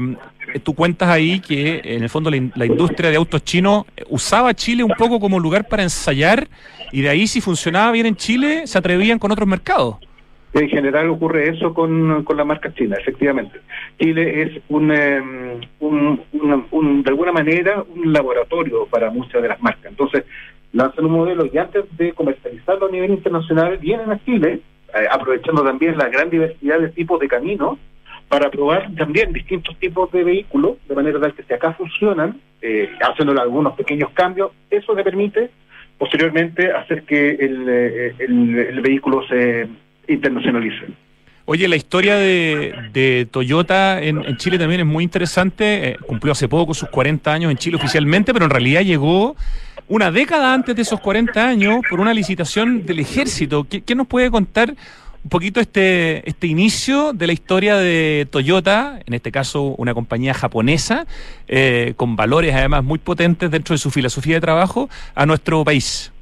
[0.65, 4.55] tú cuentas ahí que en el fondo la, in- la industria de autos chinos usaba
[4.55, 6.49] Chile un poco como lugar para ensayar
[6.91, 9.97] y de ahí si funcionaba bien en Chile se atrevían con otros mercados.
[10.59, 13.61] En general ocurre eso con, con la marca china, efectivamente.
[14.01, 15.21] Chile es un, eh,
[15.81, 19.85] un, de alguna manera un laboratorio para muchas de las marcas.
[19.91, 20.25] Entonces,
[20.73, 24.61] lanzan un modelo y antes de comercializarlo a nivel internacional, vienen a Chile,
[24.95, 27.79] eh, aprovechando también la gran diversidad de tipos de caminos,
[28.29, 32.89] para probar también distintos tipos de vehículos, de manera tal que si acá funcionan, eh,
[33.03, 35.51] haciéndole algunos pequeños cambios, eso le permite
[35.99, 39.69] posteriormente hacer que el, eh, el- el vehículo se
[40.09, 40.87] internacionalice.
[41.49, 45.91] Oye, la historia de, de Toyota en, Chile también es muy interesante.
[45.91, 49.37] Eh, cumplió hace poco sus 40 años en Chile oficialmente, pero en realidad llegó
[49.87, 53.63] una década antes de esos 40 años por una licitación del ejército.
[53.63, 54.75] ¿Qué, qué nos puede contar
[55.27, 60.35] un poquito este, este inicio de la historia de Toyota, en este caso una compañía
[60.35, 61.05] japonesa,
[61.49, 66.13] eh, con valores además muy potentes dentro de su filosofía de trabajo, a nuestro país?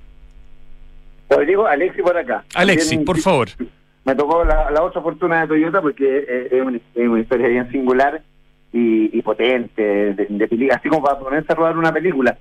[1.29, 2.45] Rodrigo, Alexi por acá.
[2.53, 3.49] También por favor.
[4.05, 7.49] Me tocó la, la otra fortuna de Toyota porque eh, es, una, es una historia
[7.49, 8.23] bien singular
[8.73, 12.37] y, y potente, de, de así como para ponerse a rodar una película.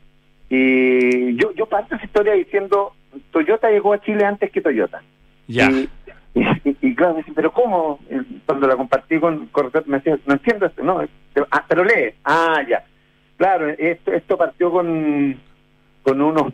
[0.49, 2.93] Y yo, yo parto esa historia diciendo,
[3.31, 5.01] Toyota llegó a Chile antes que Toyota.
[5.47, 5.69] Ya.
[5.71, 5.89] Y,
[6.35, 7.99] y, y claro, me dicen, pero ¿cómo?
[8.09, 11.01] Eh, Cuando la compartí con, Roberto, me decía, no entiendo esto, no,
[11.49, 12.83] ah, pero lee, ah, ya.
[13.37, 15.39] Claro, esto, esto partió con,
[16.03, 16.53] con unos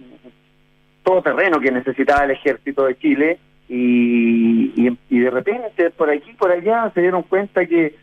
[1.09, 7.01] todoterreno que necesitaba el ejército de Chile y, de repente por aquí por allá se
[7.01, 7.95] dieron cuenta que,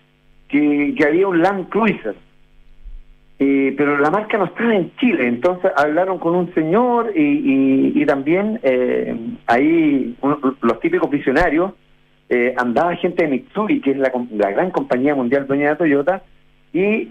[0.49, 2.16] que, había un Land Cruiser.
[3.38, 8.07] Eh, pero la marca no estaba en Chile, entonces hablaron con un señor y, y,
[8.07, 9.14] también eh,
[9.47, 10.16] ahí
[10.62, 11.73] los típicos visionarios,
[12.29, 16.23] eh, andaba gente de Mitsui, que es la, la gran compañía mundial dueña de Toyota,
[16.73, 17.11] y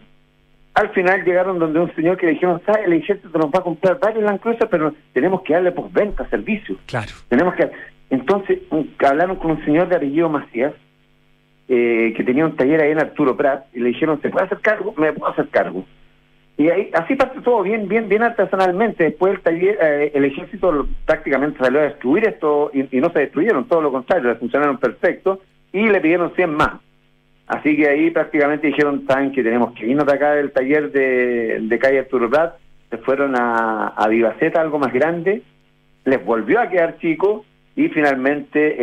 [0.75, 2.85] al final llegaron donde un señor que le dijeron, ¿sabes?
[2.85, 6.27] El ejército nos va a comprar varios Land Cruiser, pero tenemos que darle por venta,
[6.29, 6.75] servicio.
[6.85, 7.11] Claro.
[7.29, 7.69] Tenemos que...
[8.09, 10.73] Entonces un- hablaron con un señor de apellido Macías,
[11.67, 14.59] eh, que tenía un taller ahí en Arturo Prat, y le dijeron, ¿se puede hacer
[14.59, 14.93] cargo?
[14.97, 15.83] Me puedo hacer cargo.
[16.57, 19.03] Y ahí, así parte todo bien, bien, bien artesanalmente.
[19.05, 23.09] Después el taller, eh, el ejército lo- prácticamente salió a destruir esto y, y no
[23.11, 25.41] se destruyeron, todo lo contrario, funcionaron perfecto
[25.73, 26.73] y le pidieron 100 más.
[27.47, 31.59] Así que ahí prácticamente dijeron, saben que tenemos que irnos de acá del taller de,
[31.61, 32.55] de calle Arturo Prat,
[32.89, 35.43] se fueron a, a Vivaceta, algo más grande,
[36.05, 38.75] les volvió a quedar chico y finalmente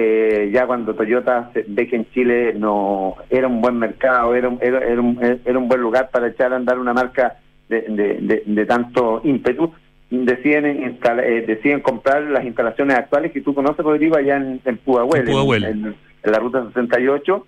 [0.44, 4.58] eh, ya cuando Toyota ve que en Chile no era un buen mercado, era un,
[4.60, 7.36] era, era un, era un buen lugar para echar a andar una marca
[7.68, 9.72] de, de, de- de tanto ímpetu,
[10.10, 14.76] deciden, instala- eh, deciden comprar las instalaciones actuales que tú conoces, Rodrigo, allá en, en
[14.78, 15.22] Pudahuel,
[15.64, 15.94] En en-
[16.24, 17.46] en la ruta 68,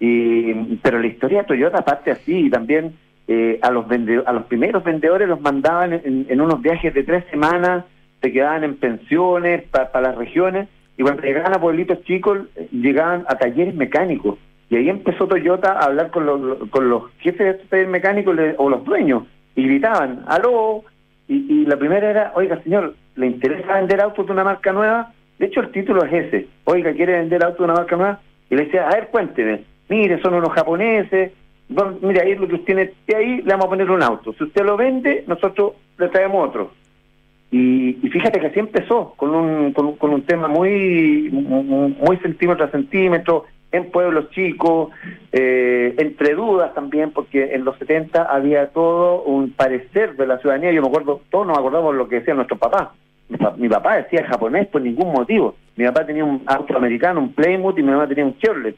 [0.00, 2.94] y, pero la historia de Toyota parte así y también
[3.26, 3.86] eh, a los
[4.26, 7.84] a los primeros vendedores los mandaban en, unos viajes de tres semanas,
[8.20, 13.36] se quedaban en pensiones para las regiones y cuando llegaban a pueblitos chicos llegaban a
[13.36, 14.38] talleres mecánicos.
[14.70, 18.36] Y ahí empezó Toyota a hablar con los, con los jefes de estos talleres mecánicos
[18.58, 19.24] o los dueños
[19.56, 20.82] y gritaban, aló,
[21.28, 25.12] y, y la primera era, oiga señor, ¿le interesa vender autos de una marca nueva?
[25.38, 28.20] De hecho el título es ese, oiga, ¿quiere vender autos de una marca nueva?
[28.50, 29.64] Y le decía, a ver, cuénteme,
[29.96, 31.32] mire, son unos japoneses,
[31.68, 34.32] bueno, mire, ahí lo que usted tiene ahí, le vamos a poner un auto.
[34.34, 36.70] Si usted lo vende, nosotros le traemos otro.
[37.50, 42.16] Y, y fíjate que así empezó, con un, con, un- con un tema muy, muy
[42.18, 44.90] centímetro a centímetro, en pueblos chicos,
[45.32, 50.70] eh, entre dudas también, porque en los 70 había todo un parecer de la ciudadanía.
[50.72, 52.88] Yo me acuerdo, todos nos acordamos lo que decían nuestros papás.
[53.28, 55.56] Mi, pa- mi papá decía japonés por ningún motivo.
[55.76, 58.76] Mi papá tenía un auto americano, un Plymouth, y mi mamá tenía un Chevrolet.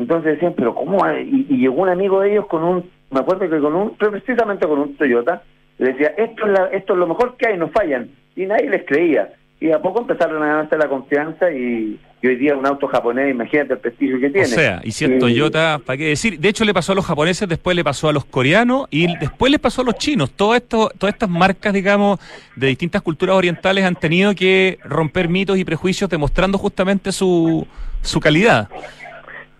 [0.00, 1.04] Entonces decían, pero ¿cómo?
[1.04, 1.22] hay?
[1.48, 4.66] Y, y llegó un amigo de ellos con un, me acuerdo que con un, precisamente
[4.66, 5.42] con un Toyota,
[5.78, 8.10] le decía, esto es, la, esto es lo mejor que hay, no fallan.
[8.34, 9.28] Y nadie les creía.
[9.60, 13.30] Y a poco empezaron a ganarse la confianza y, y hoy día un auto japonés,
[13.30, 14.46] imagínate el prestigio que O tiene.
[14.46, 16.38] sea, y si Eh, Toyota, ¿para qué decir?
[16.40, 19.52] De hecho, le pasó a los japoneses, después le pasó a los coreanos y después
[19.52, 20.30] le pasó a los chinos.
[20.30, 22.18] Todo esto, todas estas marcas, digamos,
[22.56, 27.66] de distintas culturas orientales han tenido que romper mitos y prejuicios demostrando justamente su,
[28.00, 28.70] su calidad.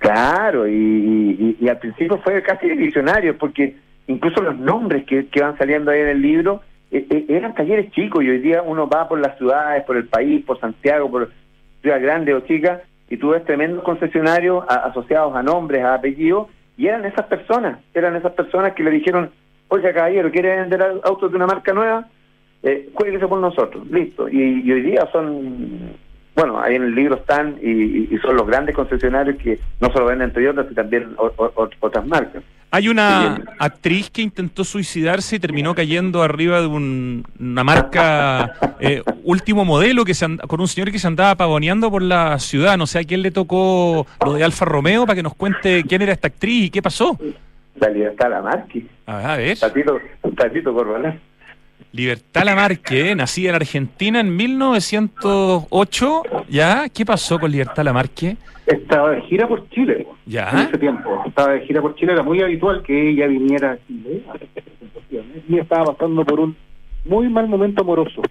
[0.01, 0.73] Claro, y,
[1.61, 6.09] y- al principio fue casi visionario, porque incluso los nombres que, van saliendo ahí en
[6.09, 9.85] el libro eh, eh, eran talleres chicos, y hoy día uno va por las ciudades,
[9.85, 11.31] por el país, por Santiago, por
[11.83, 16.87] ciudad grande o chica, y tú ves tremendos concesionarios asociados a nombres, a apellidos, y
[16.87, 19.31] eran esas personas, eran esas personas que le dijeron,
[19.69, 22.09] oiga caballero, ¿quiere vender au- autos de una marca nueva?
[22.63, 24.29] Eh, por nosotros, listo.
[24.31, 25.93] Y hoy día son
[26.37, 30.07] bueno, ahí en el libro están y, y son los grandes concesionarios que no solo
[30.07, 32.43] venden Toyota, sino también o- o- otras marcas.
[32.73, 39.03] Hay una actriz que intentó suicidarse y terminó cayendo arriba de un- una marca eh,
[39.25, 42.79] último modelo que se and- con un señor que se andaba pavoneando por la ciudad.
[42.79, 46.03] No sé a quién le tocó lo de Alfa Romeo para que nos cuente quién
[46.03, 47.19] era esta actriz y qué pasó.
[47.75, 48.67] La libertad la marca,
[49.07, 49.99] A ver, Tatito,
[50.37, 51.19] Tatito Corbalán.
[51.93, 56.23] Libertad Lamarque, nacida en Argentina en 1908.
[56.49, 56.89] ¿Ya?
[56.89, 58.37] ¿Qué pasó con Libertad Lamarque?
[58.67, 60.49] Estaba de gira por Chile Ya.
[60.51, 61.23] en ese tiempo.
[61.27, 64.49] Estaba de gira por Chile, era muy habitual que ella viniera a Chile a hacer
[64.63, 66.57] presentaciones y estaba pasando por un
[67.05, 68.23] muy mal momento amoroso.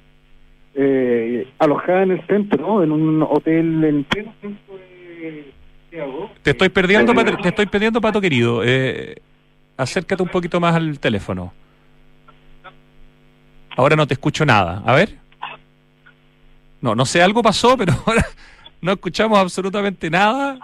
[0.75, 6.29] Eh, alojada en el centro, en un hotel en pleno centro de Santiago.
[6.43, 8.61] Te estoy perdiendo, Pat- te estoy perdiendo, Pato querido.
[8.63, 9.15] Eh,
[9.75, 11.51] acércate un poquito más al teléfono.
[13.79, 14.83] Ahora no te escucho nada.
[14.85, 15.15] A ver.
[16.81, 18.25] No, no sé, algo pasó, pero ahora
[18.81, 20.59] no escuchamos absolutamente nada.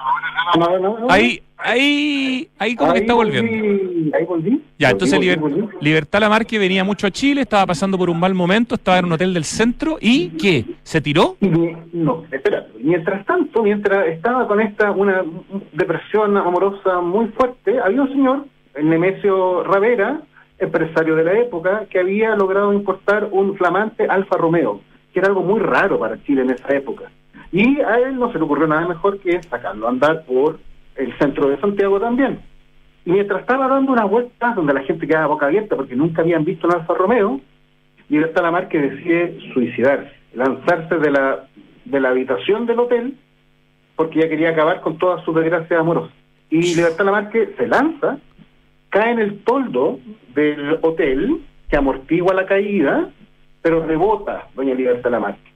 [0.60, 1.08] No, no, no.
[1.10, 3.50] Ahí, ahí, ahí como que está volviendo.
[3.54, 4.62] volví, Ahí volví.
[4.78, 5.78] Ya, Volví, entonces volví, Liber-.
[5.80, 9.14] Libertad Lamarque venía mucho a Chile, estaba pasando por un mal momento, estaba en un
[9.14, 10.66] hotel del centro y ¿qué?
[10.84, 11.38] ¿Se tiró?
[11.94, 12.68] No, espera.
[12.82, 15.24] Mientras tanto, mientras estaba con esta una
[15.72, 20.20] depresión amorosa muy fuerte, había un señor, el Nemesio Ravera,
[20.60, 24.82] empresario de la época, que había logrado importar un flamante Alfa Romeo,
[25.14, 27.12] que era algo muy raro para Chile en esa época.
[27.52, 30.60] Y a él no se le ocurrió nada mejor que sacarlo a andar por
[30.96, 32.40] el centro de Santiago también.
[33.06, 36.44] Y mientras estaba dando unas vueltas donde la gente quedaba boca abierta porque nunca habían
[36.44, 37.40] visto un Alfa Romeo,
[38.10, 41.48] Libertad Lamarque decide suicidarse, lanzarse de la,
[41.86, 43.18] de la habitación del hotel
[43.96, 46.14] porque ya quería acabar con todas sus desgracias amorosas.
[46.50, 48.18] Y Libertad Lamarque se lanza,
[48.90, 50.00] cae en el toldo
[50.34, 53.10] del hotel, que amortigua la caída,
[53.62, 55.52] pero rebota doña Libertad Lamarque.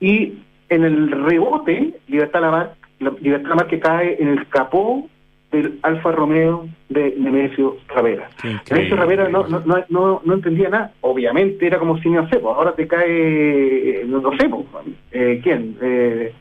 [0.00, 0.34] Y
[0.68, 5.08] en el rebote, Libertad Lamarque, la- Libertad Lamarque cae en el capó
[5.50, 8.30] del Alfa Romeo de Nemesio Ravera.
[8.70, 10.92] Nemesio Ravera no, no, no, no, entendía nada.
[11.02, 14.64] Obviamente era como si no sé, ahora te cae, no, sé, pues,
[15.12, 15.76] eh, ¿quién?
[15.82, 16.32] Eh,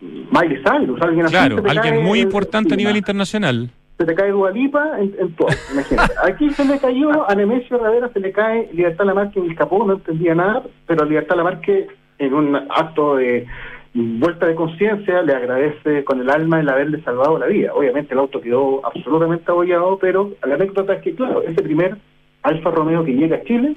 [0.00, 1.34] Miley Cyrus, alguien así.
[1.34, 3.68] Claro, alguien muy importante a nivel internacional.
[4.02, 6.12] Se te cae Dualipa en, en todo, imagínate.
[6.24, 9.86] Aquí se le cayó a Nemesio Ravera, se le cae Libertad Lamarque en el capó,
[9.86, 11.86] no entendía nada, pero Libertad Lamarque,
[12.18, 13.46] en un acto de
[13.94, 17.72] vuelta de conciencia, le agradece con el alma el haberle salvado la vida.
[17.74, 21.96] Obviamente el auto quedó absolutamente abollado, pero la anécdota es que, claro, ese primer
[22.42, 23.76] Alfa Romeo que llega a Chile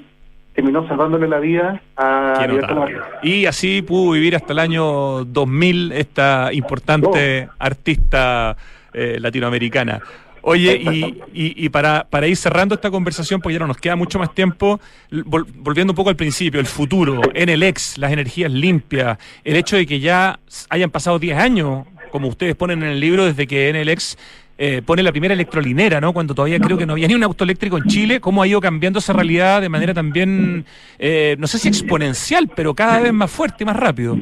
[0.56, 2.74] terminó salvándole la vida a Libertad.
[2.74, 2.98] Lamarque.
[3.22, 8.56] Y así pudo vivir hasta el año 2000 esta importante artista
[8.96, 10.00] eh, latinoamericana.
[10.48, 13.96] Oye, y, y- y para, para ir cerrando esta conversación, porque ya no nos queda
[13.96, 14.80] mucho más tiempo,
[15.10, 19.76] volviendo un poco al principio, el futuro, en el ex, las energías limpias, el hecho
[19.76, 20.38] de que ya
[20.70, 24.16] hayan pasado 10 años, como ustedes ponen en el libro, desde que en el ex
[24.58, 26.12] eh, pone la primera electrolinera, ¿no?
[26.12, 28.60] Cuando todavía creo que no había ni un auto eléctrico en Chile, cómo ha ido
[28.60, 30.64] cambiando esa realidad de manera también,
[30.98, 34.16] eh, no sé si exponencial, pero cada vez más fuerte y más rápido.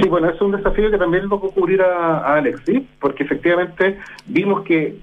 [0.00, 2.62] Sí, bueno, es un desafío que también lo cubrir a, a Alex.
[3.00, 4.96] Porque efectivamente vimos que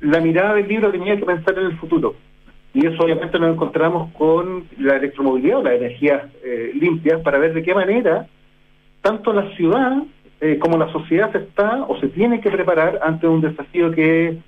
[0.00, 2.14] la mirada del libro tenía que pensar en el futuro.
[2.74, 7.54] Y eso obviamente nos encontramos con la electromovilidad o las energías eh, limpias para ver
[7.54, 8.26] de qué manera
[9.02, 10.02] tanto la ciudad
[10.40, 14.38] eh, como la sociedad se está o se tiene que preparar ante un desafío que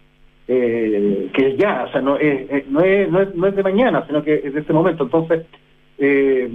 [0.53, 3.63] eh, que ya, o sea, no es, eh, no, es, no, es, no es de
[3.63, 5.05] mañana, sino que es de este momento.
[5.05, 5.47] Entonces,
[5.97, 6.51] eh,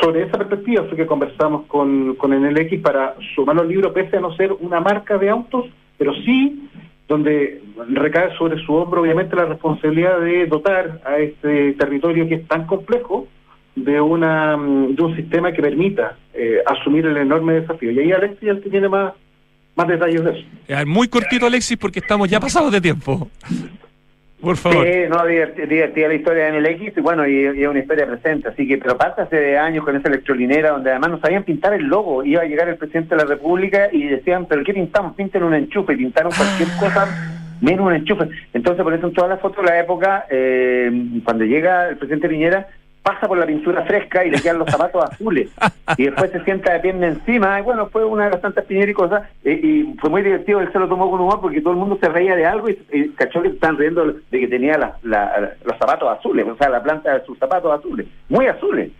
[0.00, 4.20] sobre esa perspectiva fue que conversamos con, con NLX para sumar los libros, pese a
[4.20, 5.66] no ser una marca de autos,
[5.96, 6.68] pero sí
[7.08, 12.46] donde recae sobre su hombro obviamente la responsabilidad de dotar a este territorio que es
[12.46, 13.26] tan complejo
[13.74, 17.90] de una de un sistema que permita eh, asumir el enorme desafío.
[17.92, 19.14] Y ahí Alexis que tiene más,
[19.74, 20.86] más detalles de eso.
[20.86, 23.28] Muy cortito, Alexis, porque estamos ya pasados de tiempo.
[24.40, 24.86] Por favor.
[24.86, 28.48] Sí, no, divertida, la historia de NLX y bueno, y, y es una historia presente,
[28.48, 31.84] así que, pero pasa hace años con esa electrolinera donde además no sabían pintar el
[31.86, 35.16] logo, iba a llegar el presidente de la República y decían, pero ¿qué pintamos?
[35.16, 38.28] Pinten un enchufe, y pintaron cualquier cosa menos un enchufe.
[38.52, 42.28] Entonces, por eso en todas las fotos de la época, eh, cuando llega el presidente
[42.28, 42.68] Piñera,
[43.08, 45.48] pasa por la pintura fresca y le quedan los zapatos azules.
[45.96, 47.58] Y después se sienta de pierna encima.
[47.58, 49.22] Y bueno, fue una de las tantas piñeras y cosas.
[49.44, 50.60] eh, y fue muy divertido.
[50.60, 52.78] Él se lo tomó con humor porque todo el mundo se reía de algo y,
[52.92, 53.48] y cachó que
[53.78, 57.38] riendo de que tenía la- la- los zapatos azules, o sea, la planta de sus
[57.38, 58.90] zapatos azules, muy azules.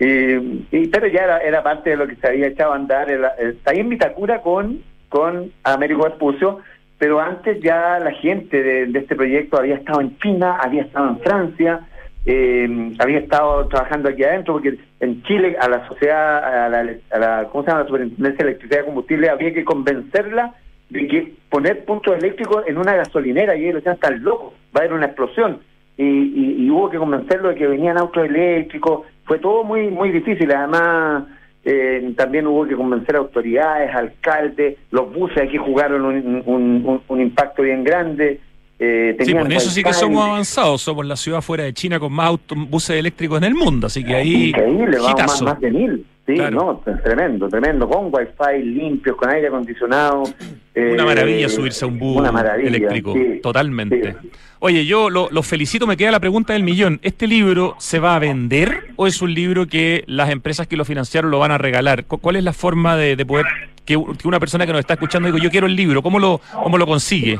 [0.00, 3.10] Y, y- pero ya era, era parte de lo que se había echado a andar.
[3.38, 6.58] Está ahí en Vitacura con, con Américo Vespucio,
[6.98, 11.08] pero antes ya la gente de, de este proyecto había estado en China, había estado
[11.10, 11.80] en Francia,
[12.24, 17.18] eh, había estado trabajando aquí adentro, porque en Chile a la sociedad, a la, a
[17.18, 17.82] la ¿cómo se llama?
[17.82, 20.54] La Superintendencia de Electricidad y Combustible, había que convencerla
[20.90, 24.84] de que poner puntos eléctricos en una gasolinera, y ellos decían, están locos, va a
[24.84, 25.60] haber una explosión.
[25.96, 30.10] Y, y, y hubo que convencerlo de que venían autos eléctricos, fue todo muy muy
[30.10, 31.24] difícil, además
[31.64, 37.84] eh, también hubo que convencer a autoridades, alcaldes, los buses aquí jugaron un, impacto bien
[37.84, 38.40] grande.
[38.84, 40.82] Eh, Sí, en eso sí que somos avanzados.
[40.82, 43.86] Somos la ciudad fuera de China con más autobuses eléctricos en el mundo.
[43.86, 44.48] Así que ahí.
[44.48, 46.06] Increíble, vamos más, más de mil.
[46.26, 46.80] Sí, Claro.
[46.86, 50.22] no, tremendo, tremendo, con wifi limpios, con aire acondicionado.
[50.22, 50.32] Una
[50.74, 53.12] eh, maravilla subirse a un bus una eléctrico.
[53.14, 54.14] sí, Totalmente.
[54.22, 54.28] sí.
[54.60, 55.86] Oye, yo lo, lo felicito.
[55.88, 57.00] Me queda la pregunta del millón.
[57.02, 60.84] ¿Este libro se va a vender o es un libro que las empresas que lo
[60.84, 62.04] financiaron lo van a regalar?
[62.04, 63.46] ¿Cu- ¿Cuál es la forma de, de poder
[63.84, 66.02] que, que una persona que nos está escuchando diga, yo quiero el libro?
[66.02, 67.38] ¿Cómo lo, cómo lo consigue?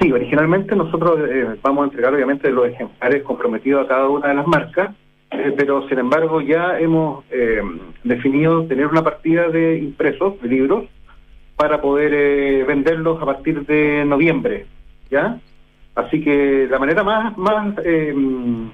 [0.00, 4.34] Sí, originalmente nosotros eh, vamos a entregar obviamente los ejemplares comprometidos a cada una de
[4.34, 4.94] las marcas,
[5.30, 7.60] eh, pero sin embargo ya hemos eh,
[8.04, 10.84] definido tener una partida de impresos, de libros,
[11.56, 14.66] para poder eh, venderlos a partir de noviembre,
[15.10, 15.38] ¿ya?
[15.94, 18.14] Así que la manera más más eh,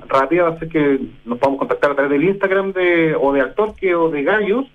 [0.09, 3.41] rápida va a ser que nos podamos contactar a través del Instagram de o de
[3.41, 4.67] Altorque o de Gallos,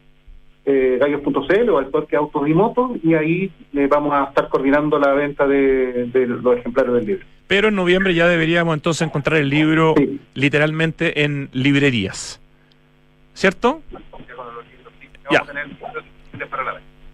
[0.70, 5.13] eh, gallos.cl o Altorque Autos y Motos, y ahí eh, vamos a estar coordinando la
[5.13, 7.26] venta de, de los ejemplares del libro.
[7.47, 10.20] Pero en noviembre ya deberíamos entonces encontrar el libro Sí.
[10.34, 12.41] literalmente en librerías.
[13.34, 13.82] ¿Cierto?
[15.32, 15.41] Ya.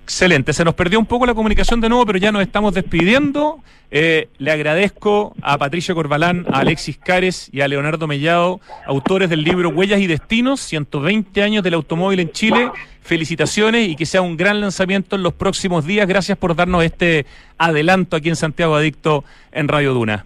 [0.04, 3.60] Excelente, se nos perdió un poco la comunicación de nuevo, pero ya nos estamos despidiendo.
[3.90, 9.44] Eh, le agradezco a Patricio Corbalán, a Alexis Cares y a Leonardo Mellado, autores del
[9.44, 12.70] libro Huellas y Destinos, 120 años del automóvil en Chile.
[13.02, 16.08] Felicitaciones y que sea un gran lanzamiento en los próximos días.
[16.08, 17.26] Gracias por darnos este
[17.58, 20.26] adelanto aquí en Santiago Adicto en Radio Duna.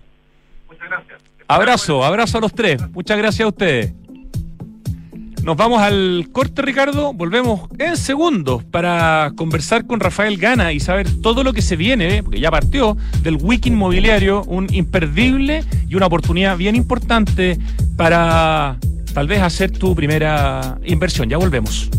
[0.67, 1.21] Muchas gracias.
[1.47, 2.81] Abrazo, abrazo a los tres.
[2.91, 3.93] Muchas gracias a ustedes.
[5.47, 7.13] Nos vamos al corte, Ricardo.
[7.13, 12.21] Volvemos en segundos para conversar con Rafael Gana y saber todo lo que se viene,
[12.21, 17.57] porque ya partió, del Wiki Inmobiliario, un imperdible y una oportunidad bien importante
[17.95, 18.75] para
[19.13, 21.29] tal vez hacer tu primera inversión.
[21.29, 21.89] Ya volvemos.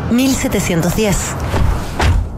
[0.09, 1.35] 1710,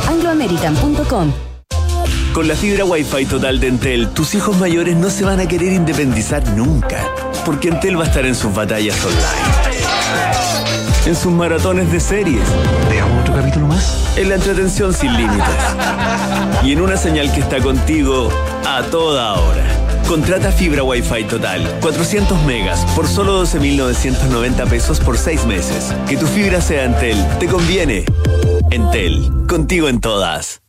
[0.00, 1.32] chile.angloamerican.com.
[2.32, 5.72] Con la fibra Wi-Fi total de Entel, tus hijos mayores no se van a querer
[5.72, 7.02] independizar nunca,
[7.46, 9.76] porque Entel va a estar en sus batallas online,
[11.06, 12.42] en sus maratones de series.
[12.90, 14.12] ¿Veamos otro capítulo más?
[14.16, 15.46] En la entretención sin límites.
[16.62, 18.28] Y en una señal que está contigo
[18.66, 19.75] a toda hora.
[20.08, 25.92] Contrata fibra Wi-Fi total, 400 megas, por solo 12.990 pesos por 6 meses.
[26.08, 28.04] Que tu fibra sea Entel, te conviene.
[28.70, 30.62] Entel, contigo en todas.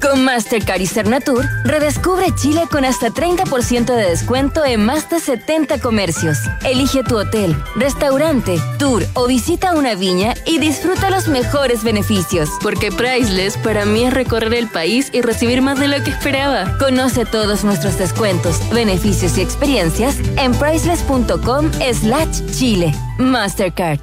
[0.00, 5.80] Con Mastercard y Cernatur, redescubre Chile con hasta 30% de descuento en más de 70
[5.80, 6.38] comercios.
[6.64, 12.48] Elige tu hotel, restaurante, tour o visita una viña y disfruta los mejores beneficios.
[12.62, 16.78] Porque Priceless para mí es recorrer el país y recibir más de lo que esperaba.
[16.78, 22.94] Conoce todos nuestros descuentos, beneficios y experiencias en priceless.com slash Chile.
[23.18, 23.98] Mastercard.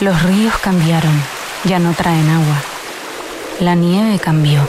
[0.00, 1.22] Los ríos cambiaron,
[1.64, 2.62] ya no traen agua.
[3.60, 4.68] La nieve cambió,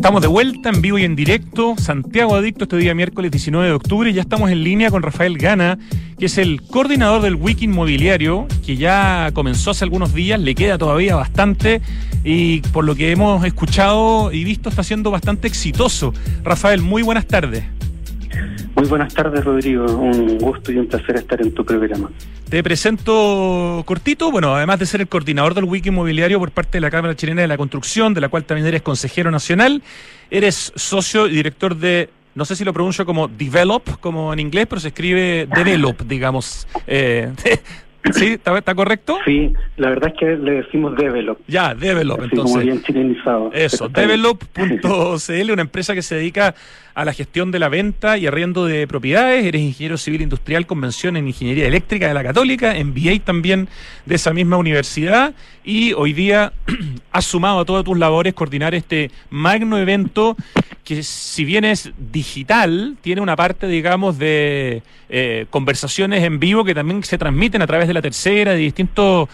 [0.00, 1.74] Estamos de vuelta en vivo y en directo.
[1.76, 4.10] Santiago Adicto este día miércoles 19 de octubre.
[4.14, 5.78] Ya estamos en línea con Rafael Gana,
[6.18, 10.78] que es el coordinador del Wiki Inmobiliario, que ya comenzó hace algunos días, le queda
[10.78, 11.82] todavía bastante
[12.24, 16.14] y por lo que hemos escuchado y visto está siendo bastante exitoso.
[16.44, 17.64] Rafael, muy buenas tardes.
[18.80, 19.84] Muy buenas tardes, Rodrigo.
[19.84, 22.10] Un gusto y un placer estar en tu programa.
[22.48, 26.80] Te presento cortito, bueno, además de ser el coordinador del Wiki Inmobiliario por parte de
[26.80, 29.82] la Cámara Chilena de la Construcción, de la cual también eres consejero nacional,
[30.30, 34.66] eres socio y director de, no sé si lo pronuncio como Develop, como en inglés,
[34.66, 37.30] pero se escribe Develop, digamos, eh,
[38.12, 38.32] ¿Sí?
[38.32, 39.18] ¿Está, está correcto?
[39.24, 41.38] Sí, la verdad es que le decimos develop.
[41.46, 42.54] Ya, develop, Así entonces.
[42.54, 43.50] como bien chilenizado.
[43.52, 46.54] Eso, develop.cl, una empresa que se dedica
[46.94, 49.44] a la gestión de la venta y arriendo de propiedades.
[49.44, 53.68] Eres ingeniero civil industrial con mención en ingeniería eléctrica de la Católica, MBA también
[54.06, 55.34] de esa misma universidad.
[55.64, 56.52] Y hoy día
[57.12, 60.36] has sumado a todas tus labores coordinar este magno evento
[60.84, 66.74] que, si bien es digital, tiene una parte, digamos, de eh, conversaciones en vivo que
[66.74, 69.28] también se transmiten a través de la tercera, de distintos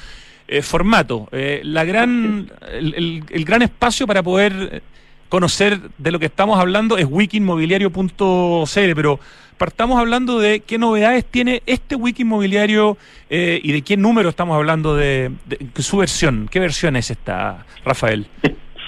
[0.49, 1.23] eh, formatos.
[1.33, 4.83] Eh, la gran, el, el- gran espacio para poder
[5.29, 9.21] conocer de lo que estamos hablando es wikiinmobiliario.cl, pero
[9.59, 12.97] partamos hablando de qué novedades tiene este wiki inmobiliario
[13.31, 16.49] eh, y de qué número estamos hablando de, de su versión.
[16.51, 18.27] ¿Qué versión es esta, Rafael?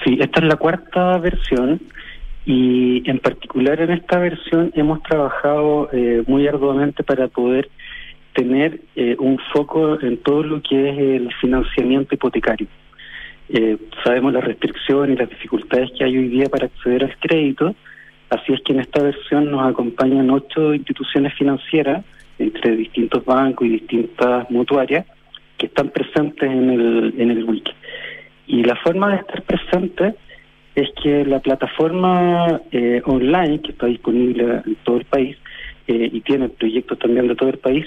[0.04, 1.80] Sí, esta es la cuarta versión
[2.48, 7.68] y en particular en esta versión hemos trabajado eh, muy arduamente para poder
[8.32, 12.66] tener eh, un foco en todo lo que es el financiamiento hipotecario.
[13.50, 17.74] Eh, sabemos las restricciones y las dificultades que hay hoy día para acceder al crédito,
[18.30, 22.04] así es que en esta versión nos acompañan ocho instituciones financieras
[22.38, 25.06] entre distintos bancos y distintas mutuarias
[25.56, 27.72] que están presentes en el, en el wiki.
[28.46, 30.14] Y la forma de estar presente
[30.74, 35.36] es que la plataforma eh, online, que está disponible en todo el país
[35.88, 37.84] eh, y tiene proyectos también de todo el país,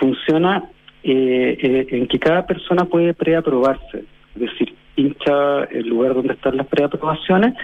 [0.00, 0.64] funciona
[1.04, 4.04] eh, eh, en que cada persona puede preaprobarse.
[4.34, 7.54] Es decir, hincha el lugar donde están las preaprobaciones,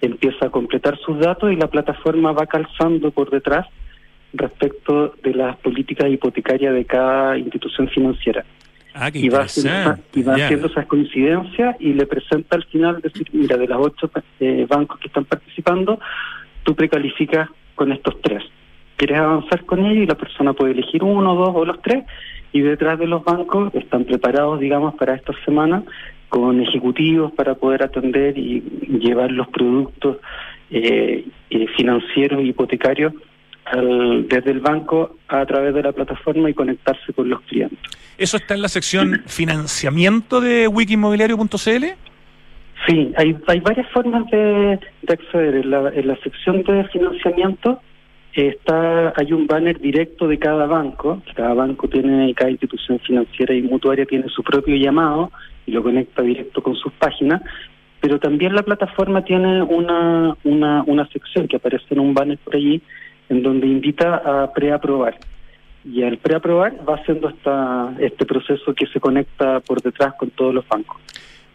[0.00, 3.66] empieza a completar sus datos y la plataforma va calzando por detrás
[4.32, 8.44] respecto de las políticas hipotecarias de cada institución financiera.
[8.98, 13.28] Ah, y va, haciendo, y va haciendo esas coincidencias y le presenta al final, decir,
[13.32, 14.10] mira, de las ocho
[14.40, 16.00] eh, bancos que están participando,
[16.62, 18.42] tú precalificas con estos tres.
[18.96, 22.04] Quieres avanzar con ellos y la persona puede elegir uno, dos o los tres
[22.52, 25.82] y detrás de los bancos están preparados, digamos, para esta semana
[26.28, 28.60] con ejecutivos para poder atender y
[29.00, 30.18] llevar los productos
[30.70, 33.12] eh, eh, financieros hipotecarios
[33.64, 37.78] al- desde el banco a través de la plataforma y conectarse con los clientes.
[38.18, 41.84] ¿Eso está en la sección financiamiento de wikiinmobiliario.cl?
[42.86, 45.54] Sí, hay, hay varias formas de, de acceder.
[45.56, 47.80] En la, en la sección de financiamiento
[48.34, 51.22] eh, está hay un banner directo de cada banco.
[51.34, 55.30] Cada banco tiene, cada institución financiera y mutuaria tiene su propio llamado
[55.66, 57.42] y lo conecta directo con sus páginas.
[58.00, 62.54] Pero también la plataforma tiene una, una, una sección que aparece en un banner por
[62.54, 62.80] allí
[63.28, 65.18] en donde invita a preaprobar.
[65.84, 70.54] Y al preaprobar va haciendo esta, este proceso que se conecta por detrás con todos
[70.54, 70.96] los bancos.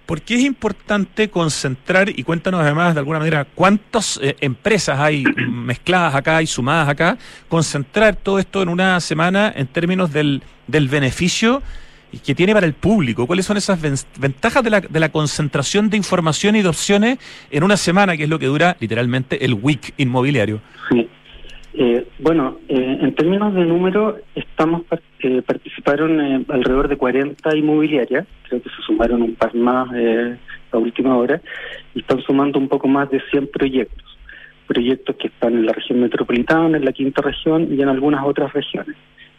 [0.05, 5.23] ¿Por qué es importante concentrar, y cuéntanos además de alguna manera, cuántas eh, empresas hay
[5.49, 10.89] mezcladas acá y sumadas acá, concentrar todo esto en una semana en términos del, del
[10.89, 11.61] beneficio
[12.19, 13.25] que tiene para el público?
[13.27, 17.19] ¿Cuáles son esas ven- ventajas de la, de la concentración de información y de opciones
[17.49, 20.61] en una semana, que es lo que dura literalmente el week inmobiliario?
[20.89, 21.07] Sí.
[21.73, 24.81] Eh, bueno, eh, en términos de número, estamos
[25.19, 29.87] eh, participaron eh, alrededor de 40 inmobiliarias, creo que se sumaron un par más
[30.73, 31.41] a última hora,
[31.95, 34.05] y están sumando un poco más de 100 proyectos.
[34.67, 38.51] Proyectos que están en la región metropolitana, en la quinta región y en algunas otras
[38.53, 38.95] regiones.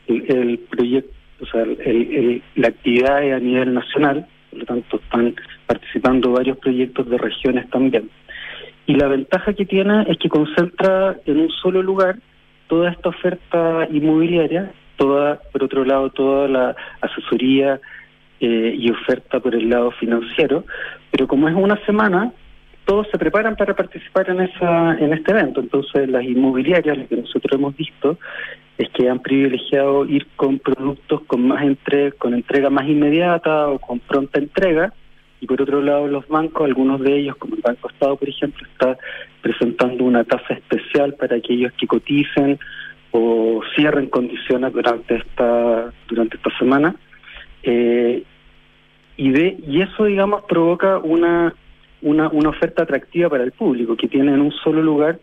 [0.07, 1.13] El, el proyecto,
[1.43, 5.35] o sea, el- la actividad es a nivel nacional, por lo tanto están
[5.67, 8.09] participando varios proyectos de regiones también.
[8.87, 12.17] Y la ventaja que tiene es que concentra en un solo lugar
[12.69, 17.81] toda esta oferta inmobiliaria, toda, por otro lado, toda la asesoría
[18.41, 20.65] eh, y oferta por el lado financiero,
[21.11, 22.33] pero como es una semana,
[22.85, 25.61] todos se preparan para participar en esa en este evento.
[25.61, 28.19] Entonces, las inmobiliarias, lo que nosotros hemos visto,
[28.79, 33.79] es que han privilegiado ir con productos con más entre, con entrega más inmediata o
[33.79, 34.93] con pronta entrega,
[35.41, 38.67] y por otro lado los bancos, algunos de ellos, como el Banco Estado, por ejemplo,
[38.73, 38.97] está
[39.41, 42.59] presentando una tasa especial para aquellos que coticen
[43.11, 46.95] o cierren condiciones durante esta durante esta semana.
[47.63, 48.23] Eh,
[49.17, 51.55] y de y eso, digamos, provoca una,
[52.03, 55.19] una, una oferta atractiva para el público, que tiene en un solo lugar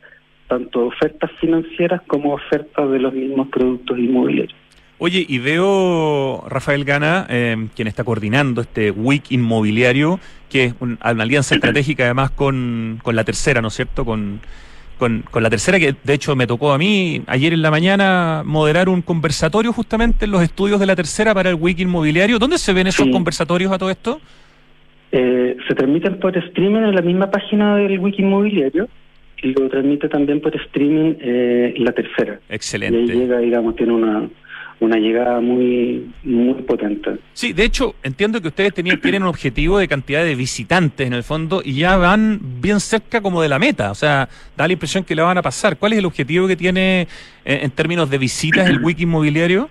[0.48, 4.56] tanto ofertas financieras como ofertas de los mismos productos inmobiliarios.
[4.98, 10.20] Oye, y veo Rafael Gana, eh, quien está coordinando este week inmobiliario,
[10.50, 14.04] que es un- una alianza estratégica además con, con la tercera, ¿no es cierto?
[14.04, 14.42] Con,
[14.98, 18.42] con, con la tercera, que de hecho me tocó a mí ayer en la mañana
[18.46, 22.40] moderar un conversatorio justamente en los estudios de la tercera para el week inmobiliario.
[22.40, 23.12] ¿Dónde se ven esos Sí.
[23.12, 24.20] conversatorios a todo esto?
[25.12, 28.88] Eh, se transmiten por streaming en la misma página del Wiki Inmobiliario
[29.42, 32.40] y lo transmite también por streaming eh, la tercera.
[32.50, 33.00] Excelente.
[33.00, 34.30] Y ahí llega, digamos, tiene una,
[34.80, 37.12] una llegada muy muy potente.
[37.34, 41.14] Sí, de hecho, entiendo que ustedes tenían, tienen un objetivo de cantidad de visitantes en
[41.14, 43.92] el fondo y ya van bien cerca como de la meta.
[43.92, 45.78] O sea, da la impresión que la van a pasar.
[45.78, 47.08] ¿Cuál es el objetivo que tiene
[47.46, 49.70] eh, en términos de visitas el wiki inmobiliario?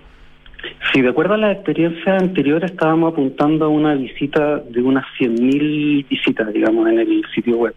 [0.93, 6.07] Sí, de acuerdo a la experiencia anterior, estábamos apuntando a una visita de unas 100.000
[6.09, 7.75] visitas, digamos, en el sitio web.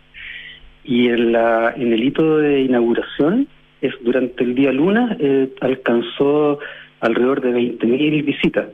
[0.85, 3.47] Y en, la, en el hito de inauguración,
[3.81, 6.59] es durante el día luna, eh, alcanzó
[7.01, 8.67] alrededor de 20.000 visitas.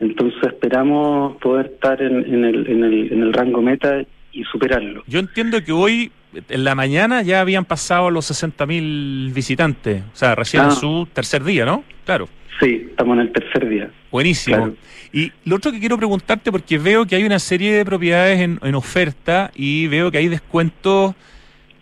[0.00, 5.02] Entonces esperamos poder estar en, en, el, en, el, en el rango meta y superarlo.
[5.06, 6.10] Yo entiendo que hoy,
[6.48, 10.02] en la mañana, ya habían pasado los 60.000 visitantes.
[10.12, 10.66] O sea, recién Ah.
[10.66, 11.84] en su tercer día, ¿no?
[12.04, 12.28] Claro.
[12.60, 13.90] Sí, estamos en el tercer día.
[14.10, 14.56] Buenísimo.
[14.56, 14.74] Claro.
[15.12, 18.58] Y lo otro que quiero preguntarte, porque veo que hay una serie de propiedades en,
[18.62, 21.14] en oferta y veo que hay descuentos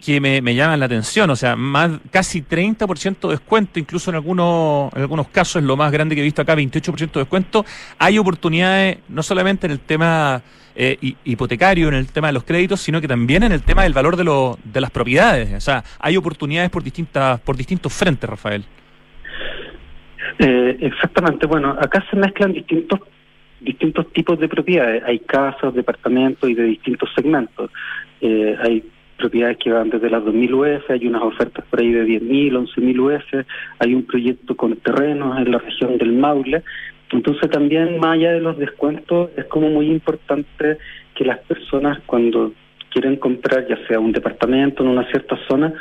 [0.05, 4.17] que me, me llaman la atención, o sea, más casi 30% de descuento, incluso en
[4.17, 7.65] algunos, en algunos casos, es lo más grande que he visto acá, 28% de descuento.
[7.99, 10.43] Hay oportunidades no solamente en el tema
[10.75, 13.85] eh, hi- hipotecario, en el tema de los créditos, sino que también en el tema
[13.85, 15.53] del valor de, lo- de las propiedades.
[15.55, 18.65] O sea, hay oportunidades por distintas, por distintos frentes, Rafael.
[20.39, 23.01] Eh, exactamente, bueno, acá se mezclan distintos
[23.63, 25.03] distintos tipos de propiedades.
[25.05, 27.71] Hay casas, departamentos y de distintos segmentos.
[28.21, 28.85] Eh, hay
[29.17, 32.99] propiedades que van desde las 2.000 UF, hay unas ofertas por ahí de 10.000, 11.000
[32.99, 33.47] UF,
[33.79, 36.63] hay un proyecto con terrenos en la región del Maule.
[37.13, 40.79] Entonces también, más allá de los descuentos, es como muy importante
[41.15, 42.53] que las personas cuando
[42.91, 45.73] quieren comprar ya sea un departamento en una cierta zona,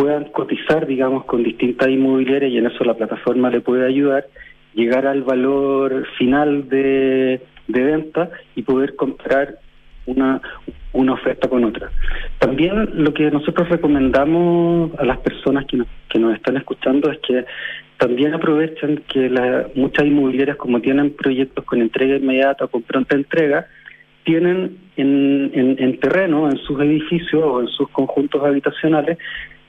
[0.00, 4.24] puedan cotizar, digamos, con distintas inmobiliarias y en eso la plataforma le puede ayudar,
[4.72, 9.56] llegar al valor final de, de venta y poder comprar
[10.06, 10.40] una,
[10.94, 11.90] una oferta con otra.
[12.38, 17.18] También lo que nosotros recomendamos a las personas que nos, que nos están escuchando es
[17.18, 17.44] que
[17.98, 23.16] también aprovechen que la- muchas inmobiliarias como tienen proyectos con entrega inmediata o con pronta
[23.16, 23.66] entrega,
[24.24, 29.18] tienen en, en, en terreno, en sus edificios o en sus conjuntos habitacionales,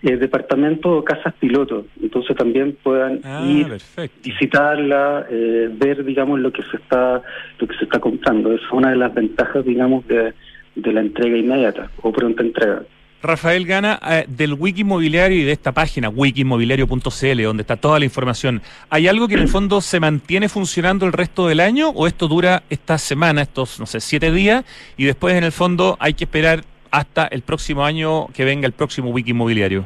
[0.04, 1.86] eh, departamentos o casas piloto.
[2.02, 4.18] Entonces también puedan Ah, ir perfecto.
[4.24, 7.22] visitarla, eh, ver, digamos, lo que se está
[7.60, 8.52] lo que se está comprando.
[8.54, 10.34] Esa es una de las ventajas, digamos, de,
[10.76, 12.82] de la entrega inmediata o pronta entrega.
[13.24, 18.06] Rafael Gana, eh, del Wiki Inmobiliario y de esta página, wikiinmobiliario.cl, donde está toda la
[18.06, 22.08] información, ¿hay algo que en el fondo se mantiene funcionando el resto del año o
[22.08, 24.66] esto dura esta semana, estos, no sé, siete días,
[24.98, 28.74] y después en el fondo hay que esperar hasta el próximo año que venga el
[28.74, 29.86] próximo Wiki Inmobiliario?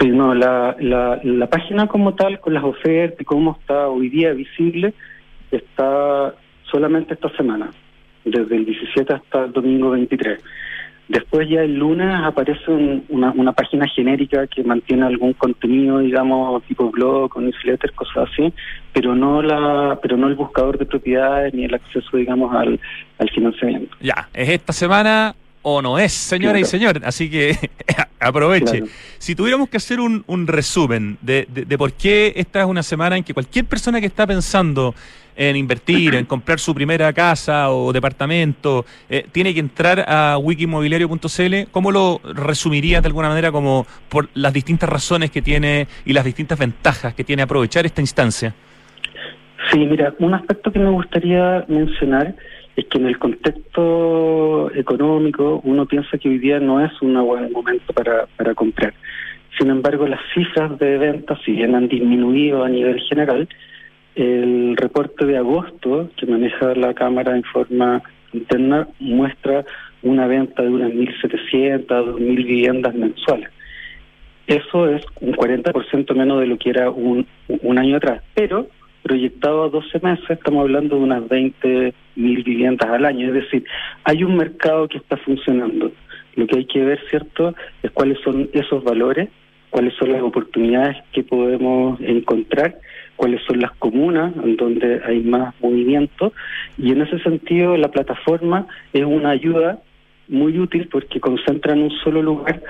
[0.00, 4.08] Sí, no, la, la, la página como tal, con las ofertas y cómo está hoy
[4.08, 4.94] día visible,
[5.50, 6.34] está
[6.70, 7.70] solamente esta semana,
[8.24, 10.40] desde el 17 hasta el domingo 23.
[11.08, 16.62] Después ya el lunes aparece un- una, una página genérica que mantiene algún contenido, digamos,
[16.64, 18.52] tipo blog o newsletter, cosas así,
[18.94, 22.80] pero no la, pero no el buscador de propiedades ni el acceso, digamos, al,
[23.18, 23.94] al financiamiento.
[24.00, 27.00] Ya, ¿es esta semana o no es, señora y señor?
[27.04, 27.56] Así que
[28.20, 28.78] aproveche.
[28.80, 28.86] Claro.
[29.18, 32.82] Si tuviéramos que hacer un, un resumen de, de- de por qué esta es una
[32.82, 34.94] semana en que cualquier persona que está pensando
[35.34, 41.70] en invertir, en comprar su primera casa o departamento, eh, tiene que entrar a wikimobiliario.cl,
[41.70, 46.24] ¿cómo lo resumirías de alguna manera como por las distintas razones que tiene y las
[46.26, 48.54] distintas ventajas que tiene aprovechar esta instancia?
[49.70, 52.34] Sí, mira, un aspecto que me gustaría mencionar
[52.76, 57.52] es que en el contexto económico uno piensa que hoy día no es un buen
[57.52, 58.94] momento para, para comprar.
[59.58, 63.48] Sin embargo, las cifras de ventas, si bien han disminuido a nivel general,
[64.14, 68.02] el reporte de agosto que maneja la Cámara en forma
[68.32, 69.64] interna muestra
[70.02, 73.50] una venta de unas 1.700 a 2.000 viviendas mensuales.
[74.46, 78.66] Eso es un 40% menos de lo que era un, un año atrás, pero
[79.02, 83.64] proyectado a 12 meses estamos hablando de unas 20.000 viviendas al año, es decir,
[84.04, 85.92] hay un mercado que está funcionando.
[86.36, 89.28] Lo que hay que ver, ¿cierto?, es cuáles son esos valores,
[89.70, 92.76] cuáles son las oportunidades que podemos encontrar,
[93.16, 96.32] cuáles son las comunas en donde hay más movimiento
[96.78, 99.78] y en ese sentido la plataforma es una ayuda
[100.28, 102.62] muy útil porque concentra en un solo lugar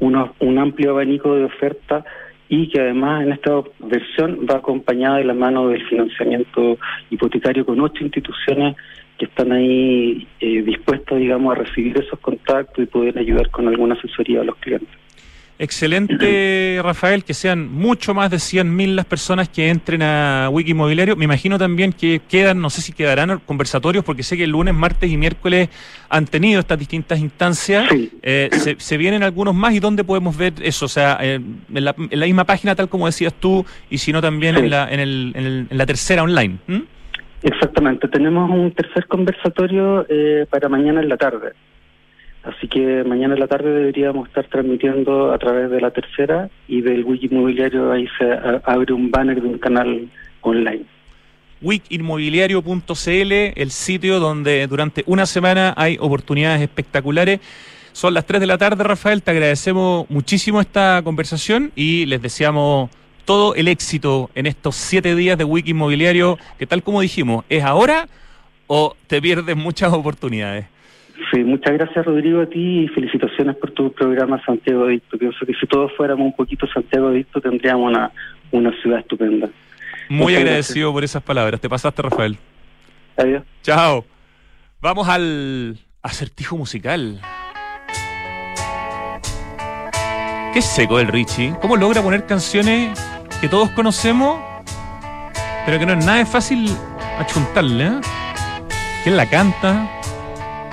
[0.00, 2.04] uno- un amplio abanico de oferta
[2.48, 6.78] y que además en esta versión va acompañada de la mano del financiamiento
[7.10, 8.76] hipotecario con ocho instituciones
[9.18, 13.94] que están ahí eh, dispuestas, digamos, a recibir esos contactos y poder ayudar con alguna
[13.94, 14.88] asesoría a los clientes.
[15.60, 21.16] Excelente, Rafael, que sean mucho más de 100.000 las personas que entren a Wiki Inmobiliario.
[21.16, 24.72] Me imagino también que quedan, no sé si quedarán conversatorios, porque sé que el lunes,
[24.72, 25.68] martes y miércoles
[26.08, 27.88] han tenido estas distintas instancias.
[28.22, 30.84] Eh, se, vienen algunos más y dónde podemos ver eso?
[30.84, 34.70] O sea, en, la, misma página, tal como decías tú, y si no también en,
[34.70, 36.58] la, en, el, en, la tercera online.
[37.42, 38.06] Exactamente.
[38.06, 41.52] Tenemos un tercer conversatorio eh, para mañana en la tarde.
[42.48, 46.80] Así que mañana en la tarde deberíamos estar transmitiendo a través de la tercera y
[46.80, 48.24] del Wiki Inmobiliario ahí se
[48.64, 50.08] abre un banner de un canal
[50.40, 50.84] online.
[51.60, 57.40] Wikinmobiliario.cl, el sitio donde durante una semana hay oportunidades espectaculares.
[57.92, 59.22] Son las 3 de la tarde, Rafael.
[59.22, 62.88] Te agradecemos muchísimo esta conversación y les deseamos
[63.26, 67.62] todo el éxito en estos siete días de Wiki Inmobiliario, que tal como dijimos, ¿es
[67.62, 68.08] ahora
[68.68, 70.77] o te pierdes muchas oportunidades?
[71.30, 75.18] Sí, muchas gracias Rodrigo a ti y felicitaciones por tu programa Santiago Dicto.
[75.18, 78.10] Pienso que si todos fuéramos un poquito Santiago Dicto tendríamos una,
[78.52, 79.48] una ciudad estupenda.
[80.08, 81.60] Muy agradecido por esas palabras.
[81.60, 82.38] Te pasaste, Rafael.
[83.16, 83.42] Adiós.
[83.62, 84.04] Chao.
[84.80, 87.20] Vamos al acertijo musical.
[90.54, 91.54] Qué seco el Richie.
[91.60, 92.98] ¿Cómo logra poner canciones
[93.40, 94.40] que todos conocemos,
[95.66, 96.70] pero que no es nada fácil
[97.18, 97.86] achuntarle?
[97.86, 98.00] ¿eh?
[99.02, 99.97] ¿Quién la canta?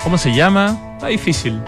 [0.06, 0.92] ¿Cómo se llama?
[0.92, 1.60] Está difícil.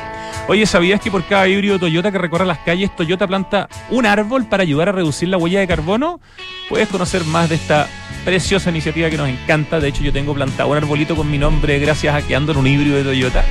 [0.46, 4.46] Oye, ¿sabías que por cada híbrido Toyota que recorre las calles, Toyota planta un árbol
[4.46, 6.20] para ayudar a reducir la huella de carbono?
[6.68, 7.88] Puedes conocer más de esta
[8.24, 9.80] preciosa iniciativa que nos encanta.
[9.80, 12.58] De hecho, yo tengo plantado un arbolito con mi nombre gracias a que ando en
[12.58, 13.44] un híbrido de Toyota.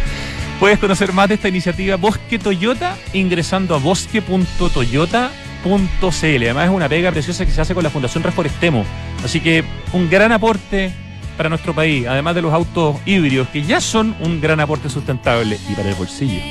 [0.58, 6.44] Puedes conocer más de esta iniciativa Bosque Toyota ingresando a bosque.toyota.cl.
[6.44, 8.86] Además es una pega preciosa que se hace con la Fundación Reforestemo.
[9.22, 10.94] Así que un gran aporte
[11.38, 15.58] para nuestro país, además de los autos híbridos, que ya son un gran aporte sustentable
[15.70, 16.42] y para el bolsillo.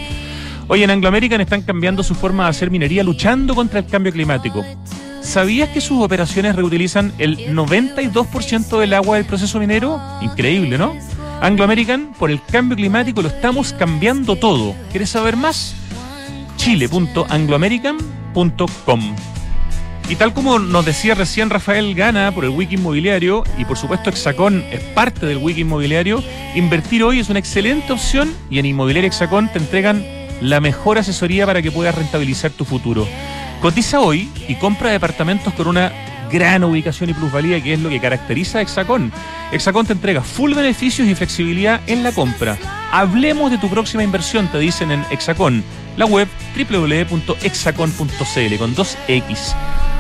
[0.68, 4.12] Hoy en Anglo American están cambiando su forma de hacer minería luchando contra el cambio
[4.12, 4.64] climático.
[5.20, 10.01] ¿Sabías que sus operaciones reutilizan el 92% del agua del proceso minero?
[10.22, 10.95] Increíble, ¿no?
[11.41, 14.74] Anglo American, por el cambio climático lo estamos cambiando todo.
[14.91, 15.74] ¿Quieres saber más?
[16.57, 19.36] chile.angloamerican.com
[20.09, 24.09] y tal como nos decía recién Rafael Gana por el Wiki Inmobiliario, y por supuesto
[24.09, 26.23] Hexacón es parte del Wiki Inmobiliario,
[26.55, 30.05] invertir hoy es una excelente opción y en Inmobiliaria Hexacón te entregan
[30.41, 33.07] la mejor asesoría para que puedas rentabilizar tu futuro.
[33.61, 35.93] Cotiza hoy y compra departamentos con una
[36.31, 39.13] gran ubicación y plusvalía que es lo que caracteriza a Hexacón.
[39.51, 42.59] Hexacón te entrega full beneficios y flexibilidad en la compra.
[42.93, 45.65] Hablemos de tu próxima inversión, te dicen en Hexacón,
[45.97, 49.55] la web www.hexacon.cl con 2X.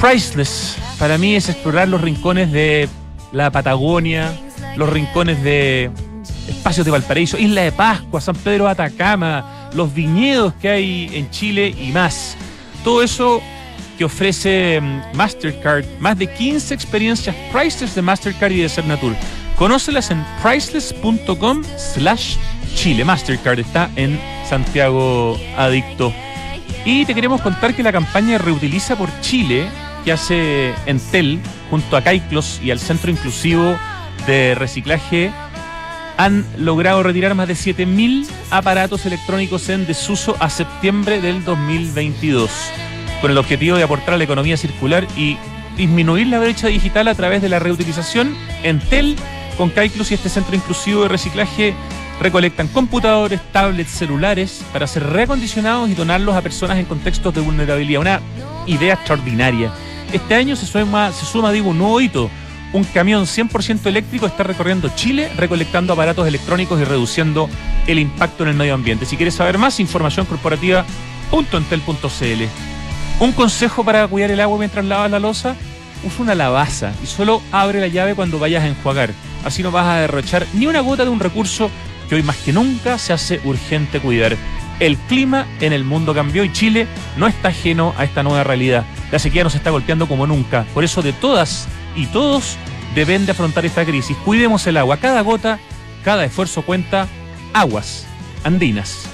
[0.01, 2.89] Priceless, para mí es explorar los rincones de
[3.33, 4.33] la Patagonia,
[4.77, 5.91] los rincones de
[6.65, 11.31] espacios de Valparaíso, Isla de Pascua, San Pedro de Atacama, los viñedos que hay en
[11.31, 12.39] Chile y más.
[12.83, 13.43] Todo eso
[13.99, 19.15] que ofrece mm, Mastercard, más de 15 experiencias Priceless de Mastercard y de Cernatur.
[19.57, 22.37] Conócelas en priceless.com slash
[22.75, 23.05] Chile.
[23.05, 26.15] Mastercard está en Santiago Adicto.
[26.87, 29.69] Y te queremos contar que la campaña Reutiliza por Chile,
[30.03, 33.77] que hace Entel, junto a Caiclos y al Centro Inclusivo
[34.27, 35.31] de Reciclaje
[36.17, 42.51] han logrado retirar más de 7.000 aparatos electrónicos en desuso a septiembre del 2022,
[43.21, 45.37] con el objetivo de aportar a la economía circular y
[45.77, 48.37] disminuir la brecha digital a través de la reutilización.
[48.63, 49.17] Entel,
[49.57, 51.75] con Caiclus y este centro inclusivo de reciclaje,
[52.21, 58.01] recolectan computadores, tablets, celulares para ser reacondicionados y donarlos a personas en contextos de vulnerabilidad.
[58.01, 58.21] Una
[58.67, 59.73] idea extraordinaria.
[60.13, 62.31] Este año se suma, se suma digo, un nuevo hito
[62.75, 67.49] un camión 100% eléctrico está recorriendo Chile recolectando aparatos electrónicos y reduciendo
[67.87, 69.07] el impacto en el medio ambiente.
[69.07, 72.43] Si quieres saber más, información corporativa.entel.cl.
[73.21, 75.55] Un consejo para cuidar el agua mientras lavas la losa,
[76.05, 79.11] usa una lavaza y solo abre la llave cuando vayas a enjuagar.
[79.45, 81.71] Así no vas a derrochar ni una gota de un recurso
[82.09, 84.37] que hoy más que nunca se hace urgente cuidar.
[84.81, 88.85] El clima en el mundo cambió y Chile no está ajeno a esta nueva realidad.
[89.13, 90.67] La sequía nos está golpeando como nunca.
[90.75, 92.57] Por eso de todas y todos
[92.95, 94.17] deben de afrontar esta crisis.
[94.25, 95.59] Cuidemos el agua, cada gota,
[96.05, 97.09] cada esfuerzo cuenta.
[97.53, 98.07] Aguas
[98.45, 99.07] andinas.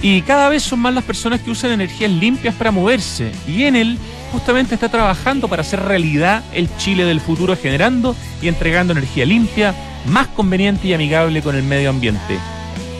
[0.00, 3.30] Y cada vez son más las personas que usan energías limpias para moverse.
[3.46, 3.98] Y en él
[4.32, 9.74] justamente está trabajando para hacer realidad el Chile del futuro, generando y entregando energía limpia,
[10.06, 12.38] más conveniente y amigable con el medio ambiente.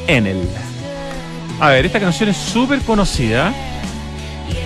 [0.06, 0.48] Enel.
[1.58, 3.52] A ver, esta canción es súper conocida,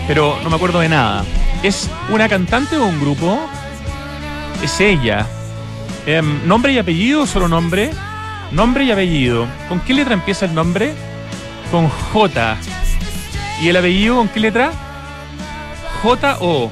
[0.06, 1.24] pero no me acuerdo de nada.
[1.62, 3.40] ¿Es una cantante o un grupo?
[4.62, 5.26] Es ella.
[6.06, 7.90] Em, ¿Nombre y apellido o solo nombre?
[8.52, 9.46] Nombre y apellido.
[9.68, 10.94] ¿Con qué letra empieza el nombre?
[11.70, 12.56] Con J.
[13.60, 14.70] ¿Y el apellido con qué letra?
[16.02, 16.70] J-O.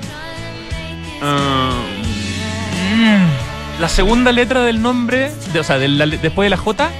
[1.23, 1.71] Ah,
[2.95, 6.91] mm, la segunda letra del nombre, de- o sea, la- después de la J.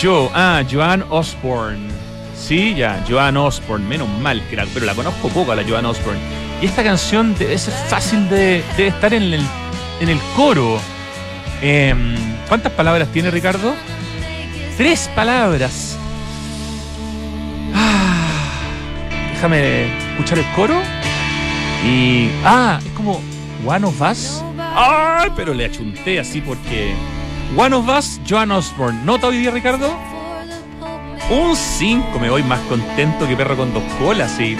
[0.00, 1.88] Yo, ah, Joan Osborne.
[2.36, 6.20] Sí, ya, Joan Osborne, menos mal, que pero la conozco poco a la Joan Osborne.
[6.64, 9.46] Esta canción debe ser fácil de, estar en el,
[10.00, 10.80] en el coro.
[11.60, 12.16] Em,
[12.48, 13.74] ¿Cuántas palabras tiene Ricardo?
[14.78, 15.98] Tres palabras.
[17.74, 18.56] Ah,
[19.34, 20.80] déjame escuchar el coro.
[21.86, 22.30] Y.
[22.46, 23.20] Ah, es como
[23.66, 24.42] One of Us.
[24.58, 25.30] ¡Ay!
[25.36, 26.94] Pero le achunté así porque.
[27.58, 29.04] One of Us, Joan Osborne.
[29.04, 29.94] ¿Nota hoy día, Ricardo?
[31.30, 34.40] Un 5, me voy más contento que perro con dos colas.
[34.40, 34.56] Y